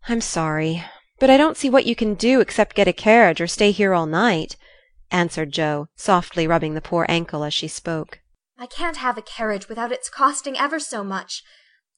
I'm 0.07 0.21
sorry, 0.21 0.85
but 1.19 1.31
I 1.31 1.37
don't 1.37 1.57
see 1.57 1.71
what 1.71 1.87
you 1.87 1.95
can 1.95 2.13
do 2.13 2.39
except 2.39 2.75
get 2.75 2.87
a 2.87 2.93
carriage 2.93 3.41
or 3.41 3.47
stay 3.47 3.71
here 3.71 3.95
all 3.95 4.05
night 4.05 4.55
answered 5.11 5.51
Jo, 5.51 5.87
softly 5.95 6.47
rubbing 6.47 6.73
the 6.73 6.81
poor 6.81 7.05
ankle 7.09 7.43
as 7.43 7.53
she 7.53 7.67
spoke. 7.67 8.19
I 8.59 8.65
can't 8.65 8.97
have 8.97 9.17
a 9.17 9.21
carriage 9.21 9.69
without 9.69 9.91
its 9.91 10.09
costing 10.09 10.57
ever 10.57 10.79
so 10.79 11.03
much. 11.03 11.43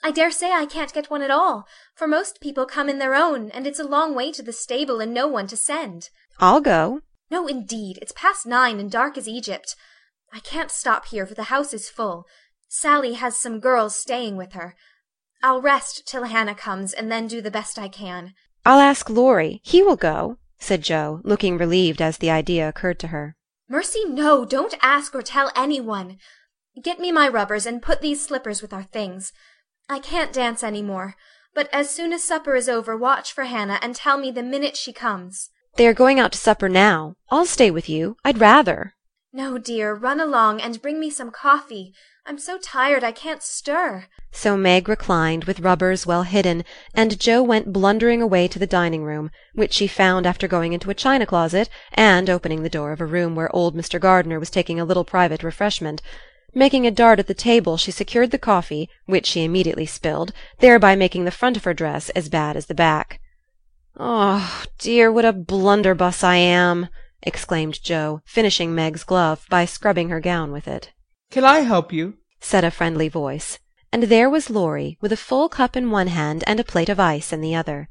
I 0.04 0.12
dare 0.12 0.32
say 0.32 0.52
I 0.52 0.66
can't 0.66 0.94
get 0.94 1.10
one 1.10 1.22
at 1.22 1.32
all, 1.32 1.66
for 1.96 2.08
most 2.08 2.40
people 2.40 2.66
come 2.66 2.88
in 2.88 3.00
their 3.00 3.16
own, 3.16 3.52
and 3.52 3.68
it's 3.68 3.80
a 3.80 3.88
long 3.88 4.16
way 4.16 4.32
to 4.32 4.44
the 4.44 4.54
stable 4.54 5.00
and 5.00 5.14
no 5.14 5.28
one 5.28 5.48
to 5.48 5.58
send. 5.58 6.10
I'll 6.40 6.62
go. 6.62 7.02
No, 7.30 7.48
indeed. 7.48 8.00
It's 8.02 8.12
past 8.12 8.46
nine 8.46 8.80
and 8.80 8.92
dark 8.92 9.18
as 9.18 9.28
Egypt. 9.28 9.76
I 10.34 10.40
can't 10.40 10.72
stop 10.72 11.08
here, 11.08 11.26
for 11.26 11.36
the 11.36 11.44
house 11.44 11.74
is 11.74 11.90
full. 11.90 12.26
Sally 12.68 13.14
has 13.14 13.38
some 13.38 13.60
girls 13.60 13.96
staying 13.96 14.38
with 14.38 14.54
her. 14.54 14.76
I'll 15.42 15.62
rest 15.62 16.04
till 16.06 16.26
Hannah 16.26 16.56
comes, 16.56 16.94
and 16.94 17.12
then 17.12 17.28
do 17.28 17.42
the 17.42 17.52
best 17.52 17.80
I 17.80 17.88
can. 17.88 18.34
I'll 18.66 18.80
ask 18.80 19.10
Laurie. 19.10 19.62
He 19.64 19.82
will 19.82 19.96
go 19.96 20.38
said 20.60 20.84
Jo, 20.84 21.22
looking 21.24 21.58
relieved 21.58 22.02
as 22.02 22.18
the 22.18 22.30
idea 22.30 22.68
occurred 22.68 23.00
to 23.00 23.08
her. 23.08 23.36
Mercy, 23.68 24.04
no, 24.06 24.46
don't 24.46 24.76
ask 24.82 25.16
or 25.16 25.22
tell 25.22 25.52
any 25.56 25.80
one. 25.80 26.18
Get 26.82 27.00
me 27.00 27.12
my 27.12 27.28
rubbers 27.28 27.66
and 27.66 27.82
put 27.82 28.02
these 28.02 28.26
slippers 28.26 28.62
with 28.62 28.74
our 28.74 28.84
things. 28.84 29.32
I 29.90 30.00
can't 30.00 30.34
dance 30.34 30.64
any 30.64 30.82
more, 30.82 31.16
but 31.54 31.70
as 31.74 31.90
soon 31.90 32.14
as 32.14 32.24
supper 32.24 32.56
is 32.56 32.70
over 32.70 32.96
watch 32.96 33.34
for 33.34 33.46
Hannah 33.46 33.80
and 33.82 33.96
tell 33.96 34.18
me 34.18 34.32
the 34.32 34.44
minute 34.44 34.76
she 34.76 34.94
comes. 34.94 35.50
They 35.76 35.88
are 35.88 35.94
going 35.94 36.20
out 36.20 36.32
to 36.34 36.38
supper 36.38 36.70
now. 36.70 37.16
I'll 37.30 37.46
stay 37.46 37.72
with 37.72 37.88
you. 37.88 38.18
I'd 38.26 38.40
rather. 38.40 38.96
No, 39.32 39.58
dear, 39.58 39.94
run 39.94 40.20
along 40.20 40.60
and 40.60 40.82
bring 40.82 41.00
me 41.00 41.10
some 41.10 41.32
coffee. 41.32 41.94
I'm 42.26 42.38
so 42.38 42.58
tired 42.58 43.04
I 43.04 43.12
can't 43.12 43.42
stir." 43.42 44.06
So 44.32 44.58
Meg 44.58 44.88
reclined, 44.88 45.46
with 45.46 45.62
rubbers 45.62 46.06
well 46.06 46.24
hidden, 46.24 46.64
and 46.94 47.20
Jo 47.20 47.42
went 47.42 47.74
blundering 47.74 48.22
away 48.22 48.48
to 48.48 48.60
the 48.60 48.68
dining 48.68 49.04
room, 49.04 49.32
which 49.54 49.74
she 49.74 49.88
found 49.88 50.26
after 50.28 50.48
going 50.48 50.74
into 50.74 50.90
a 50.90 50.96
china 50.96 51.26
closet, 51.26 51.70
and 51.94 52.30
opening 52.30 52.62
the 52.62 52.70
door 52.70 52.92
of 52.92 53.02
a 53.02 53.06
room 53.06 53.36
where 53.36 53.56
old 53.56 53.76
Mr. 53.76 54.00
Gardiner 54.00 54.40
was 54.40 54.50
taking 54.50 54.80
a 54.80 54.86
little 54.86 55.06
private 55.06 55.44
refreshment. 55.44 56.02
Making 56.54 56.86
a 56.86 56.92
dart 56.92 57.20
at 57.20 57.28
the 57.28 57.34
table, 57.34 57.78
she 57.78 57.92
secured 57.92 58.32
the 58.32 58.38
coffee, 58.38 58.90
which 59.06 59.28
she 59.28 59.44
immediately 59.44 59.86
spilled, 59.86 60.32
thereby 60.60 60.96
making 60.96 61.26
the 61.26 61.32
front 61.32 61.56
of 61.56 61.64
her 61.64 61.74
dress 61.74 62.10
as 62.12 62.30
bad 62.30 62.58
as 62.58 62.66
the 62.66 62.76
back. 62.76 63.19
"Oh, 64.02 64.64
dear, 64.78 65.12
what 65.12 65.26
a 65.26 65.34
blunderbuss 65.34 66.24
I 66.24 66.38
am!" 66.38 66.88
exclaimed 67.22 67.84
Jo, 67.84 68.22
finishing 68.24 68.74
Meg's 68.74 69.04
glove 69.04 69.46
by 69.50 69.66
scrubbing 69.66 70.08
her 70.08 70.22
gown 70.22 70.54
with 70.54 70.70
it. 70.70 70.94
"Can 71.32 71.44
I 71.44 71.60
help 71.60 71.92
you?" 71.92 72.14
said 72.40 72.64
a 72.64 72.72
friendly 72.72 73.10
voice, 73.10 73.60
and 73.92 74.04
there 74.04 74.30
was 74.30 74.50
Laurie, 74.50 74.98
with 75.02 75.12
a 75.12 75.18
full 75.18 75.50
cup 75.50 75.76
in 75.76 75.92
one 75.92 76.08
hand 76.08 76.46
and 76.48 76.62
a 76.62 76.64
plate 76.64 76.88
of 76.88 76.98
ice 76.98 77.34
in 77.34 77.42
the 77.42 77.54
other. 77.54 77.90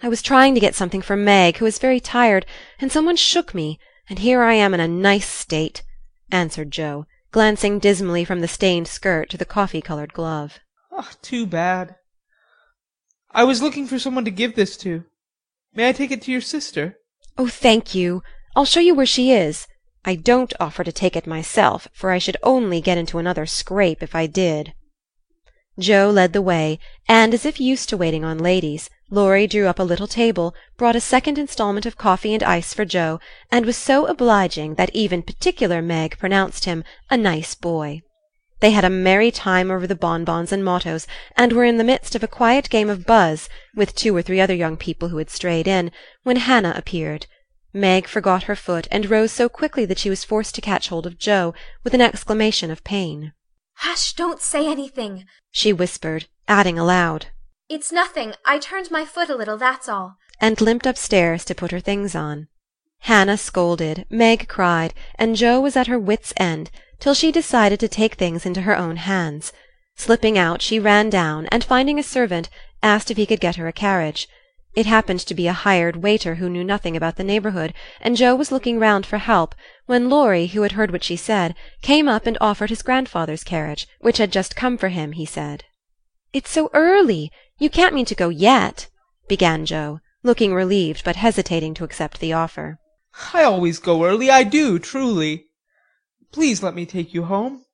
"I 0.00 0.08
was 0.08 0.22
trying 0.22 0.54
to 0.54 0.60
get 0.60 0.76
something 0.76 1.02
for 1.02 1.16
Meg, 1.16 1.56
who 1.56 1.66
is 1.66 1.80
very 1.80 1.98
tired, 1.98 2.46
and 2.78 2.92
someone 2.92 3.16
shook 3.16 3.52
me, 3.52 3.80
and 4.08 4.20
here 4.20 4.44
I 4.44 4.54
am 4.54 4.72
in 4.72 4.78
a 4.78 4.86
nice 4.86 5.28
state," 5.28 5.82
answered 6.30 6.70
Jo, 6.70 7.06
glancing 7.32 7.80
dismally 7.80 8.24
from 8.24 8.40
the 8.40 8.46
stained 8.46 8.86
skirt 8.86 9.30
to 9.30 9.36
the 9.36 9.44
coffee 9.44 9.82
colored 9.82 10.12
glove. 10.12 10.60
Ah, 10.92 11.10
"Too 11.22 11.44
bad. 11.44 11.96
I 13.32 13.42
was 13.42 13.60
looking 13.60 13.88
for 13.88 13.98
someone 13.98 14.24
to 14.26 14.30
give 14.30 14.54
this 14.54 14.76
to. 14.76 15.04
May 15.76 15.88
I 15.88 15.92
take 15.92 16.12
it 16.12 16.22
to 16.22 16.30
your 16.32 16.40
sister?" 16.40 16.98
"Oh, 17.36 17.48
thank 17.48 17.94
you. 17.94 18.22
I'll 18.54 18.64
show 18.64 18.80
you 18.80 18.94
where 18.94 19.06
she 19.06 19.32
is. 19.32 19.66
I 20.04 20.14
don't 20.14 20.52
offer 20.60 20.84
to 20.84 20.92
take 20.92 21.16
it 21.16 21.26
myself, 21.26 21.88
for 21.92 22.10
I 22.10 22.18
should 22.18 22.36
only 22.44 22.80
get 22.80 22.98
into 22.98 23.18
another 23.18 23.44
scrape 23.44 24.02
if 24.02 24.14
I 24.14 24.26
did." 24.26 24.72
Jo 25.76 26.10
led 26.10 26.32
the 26.32 26.42
way, 26.42 26.78
and, 27.08 27.34
as 27.34 27.44
if 27.44 27.58
used 27.60 27.88
to 27.88 27.96
waiting 27.96 28.24
on 28.24 28.38
ladies, 28.38 28.88
Laurie 29.10 29.48
drew 29.48 29.66
up 29.66 29.80
a 29.80 29.82
little 29.82 30.06
table, 30.06 30.54
brought 30.76 30.94
a 30.94 31.00
second 31.00 31.38
instalment 31.38 31.86
of 31.86 31.98
coffee 31.98 32.32
and 32.34 32.42
ice 32.44 32.72
for 32.72 32.84
Jo, 32.84 33.18
and 33.50 33.66
was 33.66 33.76
so 33.76 34.06
obliging 34.06 34.76
that 34.76 34.94
even 34.94 35.22
particular 35.22 35.82
Meg 35.82 36.16
pronounced 36.18 36.64
him 36.64 36.84
a 37.10 37.16
nice 37.16 37.56
boy. 37.56 38.02
They 38.64 38.70
had 38.70 38.86
a 38.86 38.88
merry 38.88 39.30
time 39.30 39.70
over 39.70 39.86
the 39.86 39.94
bonbons 39.94 40.50
and 40.50 40.64
mottos, 40.64 41.06
and 41.36 41.52
were 41.52 41.66
in 41.66 41.76
the 41.76 41.84
midst 41.84 42.14
of 42.14 42.22
a 42.22 42.26
quiet 42.26 42.70
game 42.70 42.88
of 42.88 43.04
buzz, 43.04 43.50
with 43.74 43.94
two 43.94 44.16
or 44.16 44.22
three 44.22 44.40
other 44.40 44.54
young 44.54 44.78
people 44.78 45.10
who 45.10 45.18
had 45.18 45.28
strayed 45.28 45.68
in, 45.68 45.92
when 46.22 46.36
Hannah 46.36 46.72
appeared. 46.74 47.26
Meg 47.74 48.08
forgot 48.08 48.44
her 48.44 48.56
foot, 48.56 48.88
and 48.90 49.10
rose 49.10 49.32
so 49.32 49.50
quickly 49.50 49.84
that 49.84 49.98
she 49.98 50.08
was 50.08 50.24
forced 50.24 50.54
to 50.54 50.62
catch 50.62 50.88
hold 50.88 51.06
of 51.06 51.18
Jo, 51.18 51.52
with 51.82 51.92
an 51.92 52.00
exclamation 52.00 52.70
of 52.70 52.82
pain. 52.84 53.34
"Hush! 53.80 54.14
Don't 54.14 54.40
say 54.40 54.66
anything," 54.66 55.26
she 55.50 55.70
whispered, 55.70 56.26
adding 56.48 56.78
aloud, 56.78 57.26
"It's 57.68 57.92
nothing. 57.92 58.32
I 58.46 58.58
turned 58.58 58.90
my 58.90 59.04
foot 59.04 59.28
a 59.28 59.36
little, 59.36 59.58
that's 59.58 59.90
all," 59.90 60.16
and 60.40 60.58
limped 60.58 60.86
upstairs 60.86 61.44
to 61.44 61.54
put 61.54 61.70
her 61.70 61.80
things 61.80 62.14
on. 62.14 62.48
Hannah 63.00 63.36
scolded, 63.36 64.06
Meg 64.08 64.48
cried, 64.48 64.94
and 65.16 65.36
Jo 65.36 65.60
was 65.60 65.76
at 65.76 65.88
her 65.88 65.98
wits' 65.98 66.32
end, 66.38 66.70
till 67.04 67.12
she 67.12 67.30
decided 67.30 67.78
to 67.78 67.86
take 67.86 68.14
things 68.14 68.46
into 68.46 68.62
her 68.62 68.74
own 68.74 68.96
hands. 68.96 69.52
Slipping 69.94 70.38
out, 70.38 70.62
she 70.62 70.78
ran 70.78 71.10
down, 71.10 71.46
and 71.48 71.62
finding 71.62 71.98
a 71.98 72.02
servant, 72.02 72.48
asked 72.82 73.10
if 73.10 73.18
he 73.18 73.26
could 73.26 73.40
get 73.40 73.56
her 73.56 73.68
a 73.68 73.74
carriage. 73.74 74.26
It 74.74 74.86
happened 74.86 75.20
to 75.20 75.34
be 75.34 75.46
a 75.46 75.52
hired 75.52 75.96
waiter 75.96 76.36
who 76.36 76.48
knew 76.48 76.64
nothing 76.64 76.96
about 76.96 77.16
the 77.16 77.22
neighbourhood, 77.22 77.74
and 78.00 78.16
Jo 78.16 78.34
was 78.34 78.50
looking 78.50 78.78
round 78.78 79.04
for 79.04 79.18
help, 79.18 79.54
when 79.84 80.08
Laurie, 80.08 80.46
who 80.46 80.62
had 80.62 80.72
heard 80.72 80.92
what 80.92 81.04
she 81.04 81.14
said, 81.14 81.54
came 81.82 82.08
up 82.08 82.26
and 82.26 82.38
offered 82.40 82.70
his 82.70 82.80
grandfather's 82.80 83.44
carriage, 83.44 83.86
which 84.00 84.16
had 84.16 84.32
just 84.32 84.56
come 84.56 84.78
for 84.78 84.88
him, 84.88 85.12
he 85.12 85.26
said. 85.26 85.64
"It's 86.32 86.50
so 86.50 86.70
early! 86.72 87.30
You 87.58 87.68
can't 87.68 87.94
mean 87.94 88.06
to 88.06 88.14
go 88.14 88.30
yet," 88.30 88.88
began 89.28 89.66
Jo, 89.66 90.00
looking 90.22 90.54
relieved, 90.54 91.04
but 91.04 91.16
hesitating 91.16 91.74
to 91.74 91.84
accept 91.84 92.18
the 92.18 92.32
offer. 92.32 92.78
"I 93.34 93.42
always 93.42 93.78
go 93.78 94.06
early, 94.06 94.30
I 94.30 94.42
do, 94.42 94.78
truly. 94.78 95.48
Please 96.34 96.64
let 96.64 96.74
me 96.74 96.84
take 96.84 97.14
you 97.14 97.22
home. 97.22 97.64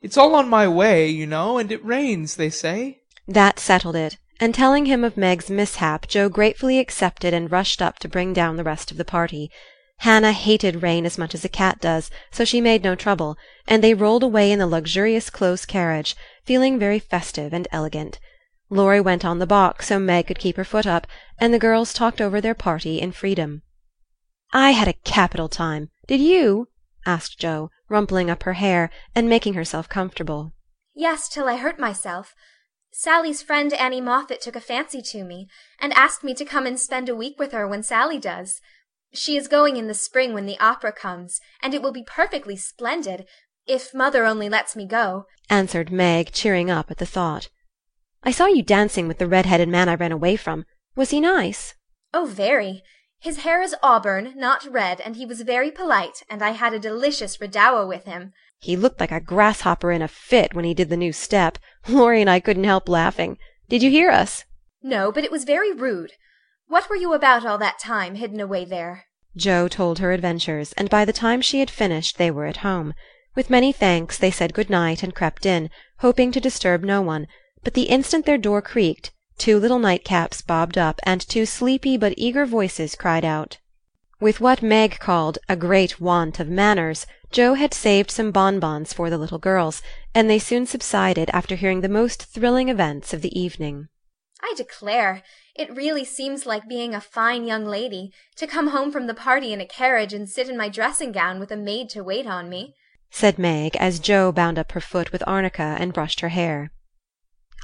It's 0.00 0.16
all 0.16 0.34
on 0.34 0.48
my 0.48 0.66
way, 0.66 1.08
you 1.08 1.24
know, 1.24 1.56
and 1.56 1.70
it 1.70 1.84
rains, 1.84 2.34
they 2.34 2.50
say." 2.50 3.02
That 3.28 3.60
settled 3.60 3.94
it 3.94 4.18
and 4.40 4.52
telling 4.52 4.86
him 4.86 5.04
of 5.04 5.16
Meg's 5.16 5.48
mishap 5.48 6.08
Jo 6.08 6.28
gratefully 6.28 6.80
accepted 6.80 7.32
and 7.32 7.52
rushed 7.52 7.80
up 7.80 8.00
to 8.00 8.08
bring 8.08 8.32
down 8.32 8.56
the 8.56 8.64
rest 8.64 8.90
of 8.90 8.96
the 8.96 9.04
party. 9.04 9.52
Hannah 9.98 10.32
hated 10.32 10.82
rain 10.82 11.06
as 11.06 11.16
much 11.16 11.32
as 11.32 11.44
a 11.44 11.48
cat 11.48 11.80
does, 11.80 12.10
so 12.32 12.44
she 12.44 12.60
made 12.60 12.82
no 12.82 12.96
trouble, 12.96 13.36
and 13.68 13.84
they 13.84 13.94
rolled 13.94 14.24
away 14.24 14.50
in 14.50 14.58
the 14.58 14.66
luxurious 14.66 15.30
close 15.30 15.64
carriage, 15.64 16.16
feeling 16.44 16.80
very 16.80 16.98
festive 16.98 17.52
and 17.52 17.68
elegant. 17.70 18.18
Laurie 18.68 19.00
went 19.00 19.24
on 19.24 19.38
the 19.38 19.46
box 19.46 19.86
so 19.86 20.00
Meg 20.00 20.26
could 20.26 20.40
keep 20.40 20.56
her 20.56 20.64
foot 20.64 20.88
up, 20.88 21.06
and 21.38 21.54
the 21.54 21.66
girls 21.66 21.92
talked 21.92 22.20
over 22.20 22.40
their 22.40 22.52
party 22.52 23.00
in 23.00 23.12
freedom. 23.12 23.62
I 24.52 24.72
had 24.72 24.88
a 24.88 25.00
capital 25.04 25.48
time. 25.48 25.90
Did 26.08 26.20
you? 26.20 26.66
asked 27.06 27.38
Jo, 27.38 27.70
rumpling 27.92 28.28
up 28.28 28.42
her 28.42 28.54
hair 28.54 28.90
and 29.14 29.28
making 29.28 29.54
herself 29.54 29.88
comfortable. 29.88 30.52
Yes, 30.94 31.28
till 31.28 31.48
I 31.48 31.56
hurt 31.56 31.78
myself. 31.78 32.34
Sally's 32.90 33.40
friend 33.42 33.72
Annie 33.72 34.00
Moffat 34.00 34.40
took 34.40 34.56
a 34.56 34.60
fancy 34.60 35.00
to 35.02 35.24
me, 35.24 35.48
and 35.80 35.92
asked 35.92 36.24
me 36.24 36.34
to 36.34 36.44
come 36.44 36.66
and 36.66 36.78
spend 36.78 37.08
a 37.08 37.14
week 37.14 37.38
with 37.38 37.52
her 37.52 37.66
when 37.66 37.82
Sally 37.82 38.18
does. 38.18 38.60
She 39.14 39.36
is 39.36 39.48
going 39.48 39.76
in 39.76 39.88
the 39.88 39.94
spring 39.94 40.34
when 40.34 40.46
the 40.46 40.58
opera 40.58 40.92
comes, 40.92 41.40
and 41.62 41.72
it 41.74 41.82
will 41.82 41.92
be 41.92 42.04
perfectly 42.04 42.56
splendid, 42.56 43.26
if 43.66 43.94
mother 43.94 44.24
only 44.24 44.48
lets 44.48 44.74
me 44.74 44.86
go," 44.86 45.26
answered 45.48 45.92
Meg, 45.92 46.32
cheering 46.32 46.70
up 46.70 46.90
at 46.90 46.98
the 46.98 47.06
thought. 47.06 47.48
I 48.22 48.30
saw 48.30 48.46
you 48.46 48.62
dancing 48.62 49.08
with 49.08 49.18
the 49.18 49.26
red-headed 49.26 49.68
man 49.68 49.88
I 49.88 49.94
ran 49.94 50.12
away 50.12 50.36
from. 50.36 50.64
Was 50.94 51.10
he 51.10 51.20
nice? 51.20 51.74
Oh, 52.12 52.26
very. 52.26 52.82
His 53.22 53.44
hair 53.44 53.62
is 53.62 53.76
auburn, 53.84 54.32
not 54.34 54.66
red, 54.68 55.00
and 55.00 55.14
he 55.14 55.24
was 55.24 55.42
very 55.42 55.70
polite, 55.70 56.24
and 56.28 56.42
I 56.42 56.50
had 56.50 56.74
a 56.74 56.80
delicious 56.80 57.40
redowa 57.40 57.86
with 57.86 58.04
him. 58.04 58.32
He 58.58 58.74
looked 58.74 58.98
like 58.98 59.12
a 59.12 59.20
grasshopper 59.20 59.92
in 59.92 60.02
a 60.02 60.08
fit 60.08 60.54
when 60.54 60.64
he 60.64 60.74
did 60.74 60.88
the 60.88 60.96
new 60.96 61.12
step. 61.12 61.56
Laurie 61.86 62.20
and 62.20 62.28
I 62.28 62.40
couldn't 62.40 62.64
help 62.64 62.88
laughing. 62.88 63.38
Did 63.68 63.80
you 63.80 63.90
hear 63.90 64.10
us?" 64.10 64.44
No, 64.82 65.12
but 65.12 65.22
it 65.22 65.30
was 65.30 65.44
very 65.44 65.72
rude. 65.72 66.14
What 66.66 66.90
were 66.90 66.96
you 66.96 67.14
about 67.14 67.46
all 67.46 67.58
that 67.58 67.78
time, 67.78 68.16
hidden 68.16 68.40
away 68.40 68.64
there? 68.64 69.04
Jo 69.36 69.68
told 69.68 70.00
her 70.00 70.10
adventures, 70.10 70.72
and 70.72 70.90
by 70.90 71.04
the 71.04 71.12
time 71.12 71.40
she 71.40 71.60
had 71.60 71.70
finished 71.70 72.18
they 72.18 72.30
were 72.32 72.46
at 72.46 72.64
home. 72.66 72.92
With 73.36 73.50
many 73.50 73.70
thanks 73.72 74.18
they 74.18 74.32
said 74.32 74.52
good 74.52 74.68
night 74.68 75.04
and 75.04 75.14
crept 75.14 75.46
in, 75.46 75.70
hoping 75.98 76.32
to 76.32 76.40
disturb 76.40 76.82
no 76.82 77.00
one, 77.00 77.28
but 77.62 77.74
the 77.74 77.84
instant 77.84 78.26
their 78.26 78.36
door 78.36 78.60
creaked, 78.60 79.12
two 79.38 79.58
little 79.58 79.78
nightcaps 79.78 80.46
bobbed 80.46 80.76
up, 80.76 81.00
and 81.04 81.20
two 81.20 81.46
sleepy 81.46 81.96
but 81.96 82.14
eager 82.16 82.46
voices 82.46 82.94
cried 82.94 83.24
out. 83.24 83.58
With 84.20 84.40
what 84.40 84.62
Meg 84.62 84.98
called 84.98 85.38
"a 85.48 85.56
great 85.56 86.00
want 86.00 86.38
of 86.38 86.48
manners," 86.48 87.06
Jo 87.30 87.54
had 87.54 87.74
saved 87.74 88.10
some 88.10 88.30
bonbons 88.30 88.92
for 88.92 89.10
the 89.10 89.18
little 89.18 89.38
girls, 89.38 89.82
and 90.14 90.30
they 90.30 90.38
soon 90.38 90.66
subsided 90.66 91.30
after 91.32 91.56
hearing 91.56 91.80
the 91.80 91.88
most 91.88 92.24
thrilling 92.24 92.68
events 92.68 93.12
of 93.12 93.22
the 93.22 93.36
evening. 93.36 93.88
I 94.42 94.54
declare, 94.56 95.22
it 95.54 95.74
really 95.74 96.04
seems 96.04 96.46
like 96.46 96.68
being 96.68 96.94
a 96.94 97.00
fine 97.00 97.46
young 97.46 97.64
lady, 97.64 98.12
to 98.36 98.46
come 98.46 98.68
home 98.68 98.92
from 98.92 99.06
the 99.06 99.14
party 99.14 99.52
in 99.52 99.60
a 99.60 99.66
carriage 99.66 100.12
and 100.12 100.28
sit 100.28 100.48
in 100.48 100.56
my 100.56 100.68
dressing 100.68 101.12
gown 101.12 101.40
with 101.40 101.50
a 101.50 101.56
maid 101.56 101.88
to 101.90 102.04
wait 102.04 102.26
on 102.26 102.48
me, 102.48 102.74
said 103.10 103.38
Meg, 103.38 103.76
as 103.76 103.98
Jo 103.98 104.32
bound 104.32 104.58
up 104.58 104.72
her 104.72 104.80
foot 104.80 105.12
with 105.12 105.22
arnica 105.26 105.76
and 105.78 105.92
brushed 105.92 106.20
her 106.20 106.30
hair. 106.30 106.72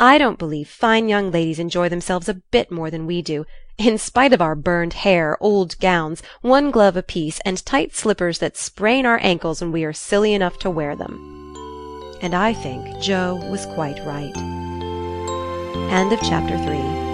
I 0.00 0.16
don't 0.18 0.38
believe 0.38 0.68
fine 0.68 1.08
young 1.08 1.32
ladies 1.32 1.58
enjoy 1.58 1.88
themselves 1.88 2.28
a 2.28 2.34
bit 2.34 2.70
more 2.70 2.90
than 2.90 3.06
we 3.06 3.20
do 3.20 3.44
in 3.78 3.96
spite 3.96 4.32
of 4.32 4.42
our 4.42 4.54
burned 4.54 4.92
hair, 4.92 5.36
old 5.40 5.78
gowns, 5.78 6.22
one 6.40 6.70
glove 6.70 6.96
apiece, 6.96 7.40
and 7.44 7.64
tight 7.64 7.94
slippers 7.94 8.38
that 8.38 8.56
sprain 8.56 9.06
our 9.06 9.20
ankles 9.22 9.60
when 9.60 9.72
we 9.72 9.84
are 9.84 9.92
silly 9.92 10.34
enough 10.34 10.58
to 10.58 10.70
wear 10.70 10.96
them. 10.96 11.54
And 12.20 12.34
I 12.34 12.52
think 12.52 13.00
Jo 13.00 13.36
was 13.50 13.66
quite 13.66 14.04
right. 14.04 14.36
End 15.92 16.12
of 16.12 16.20
chapter 16.20 16.58
3. 16.58 17.07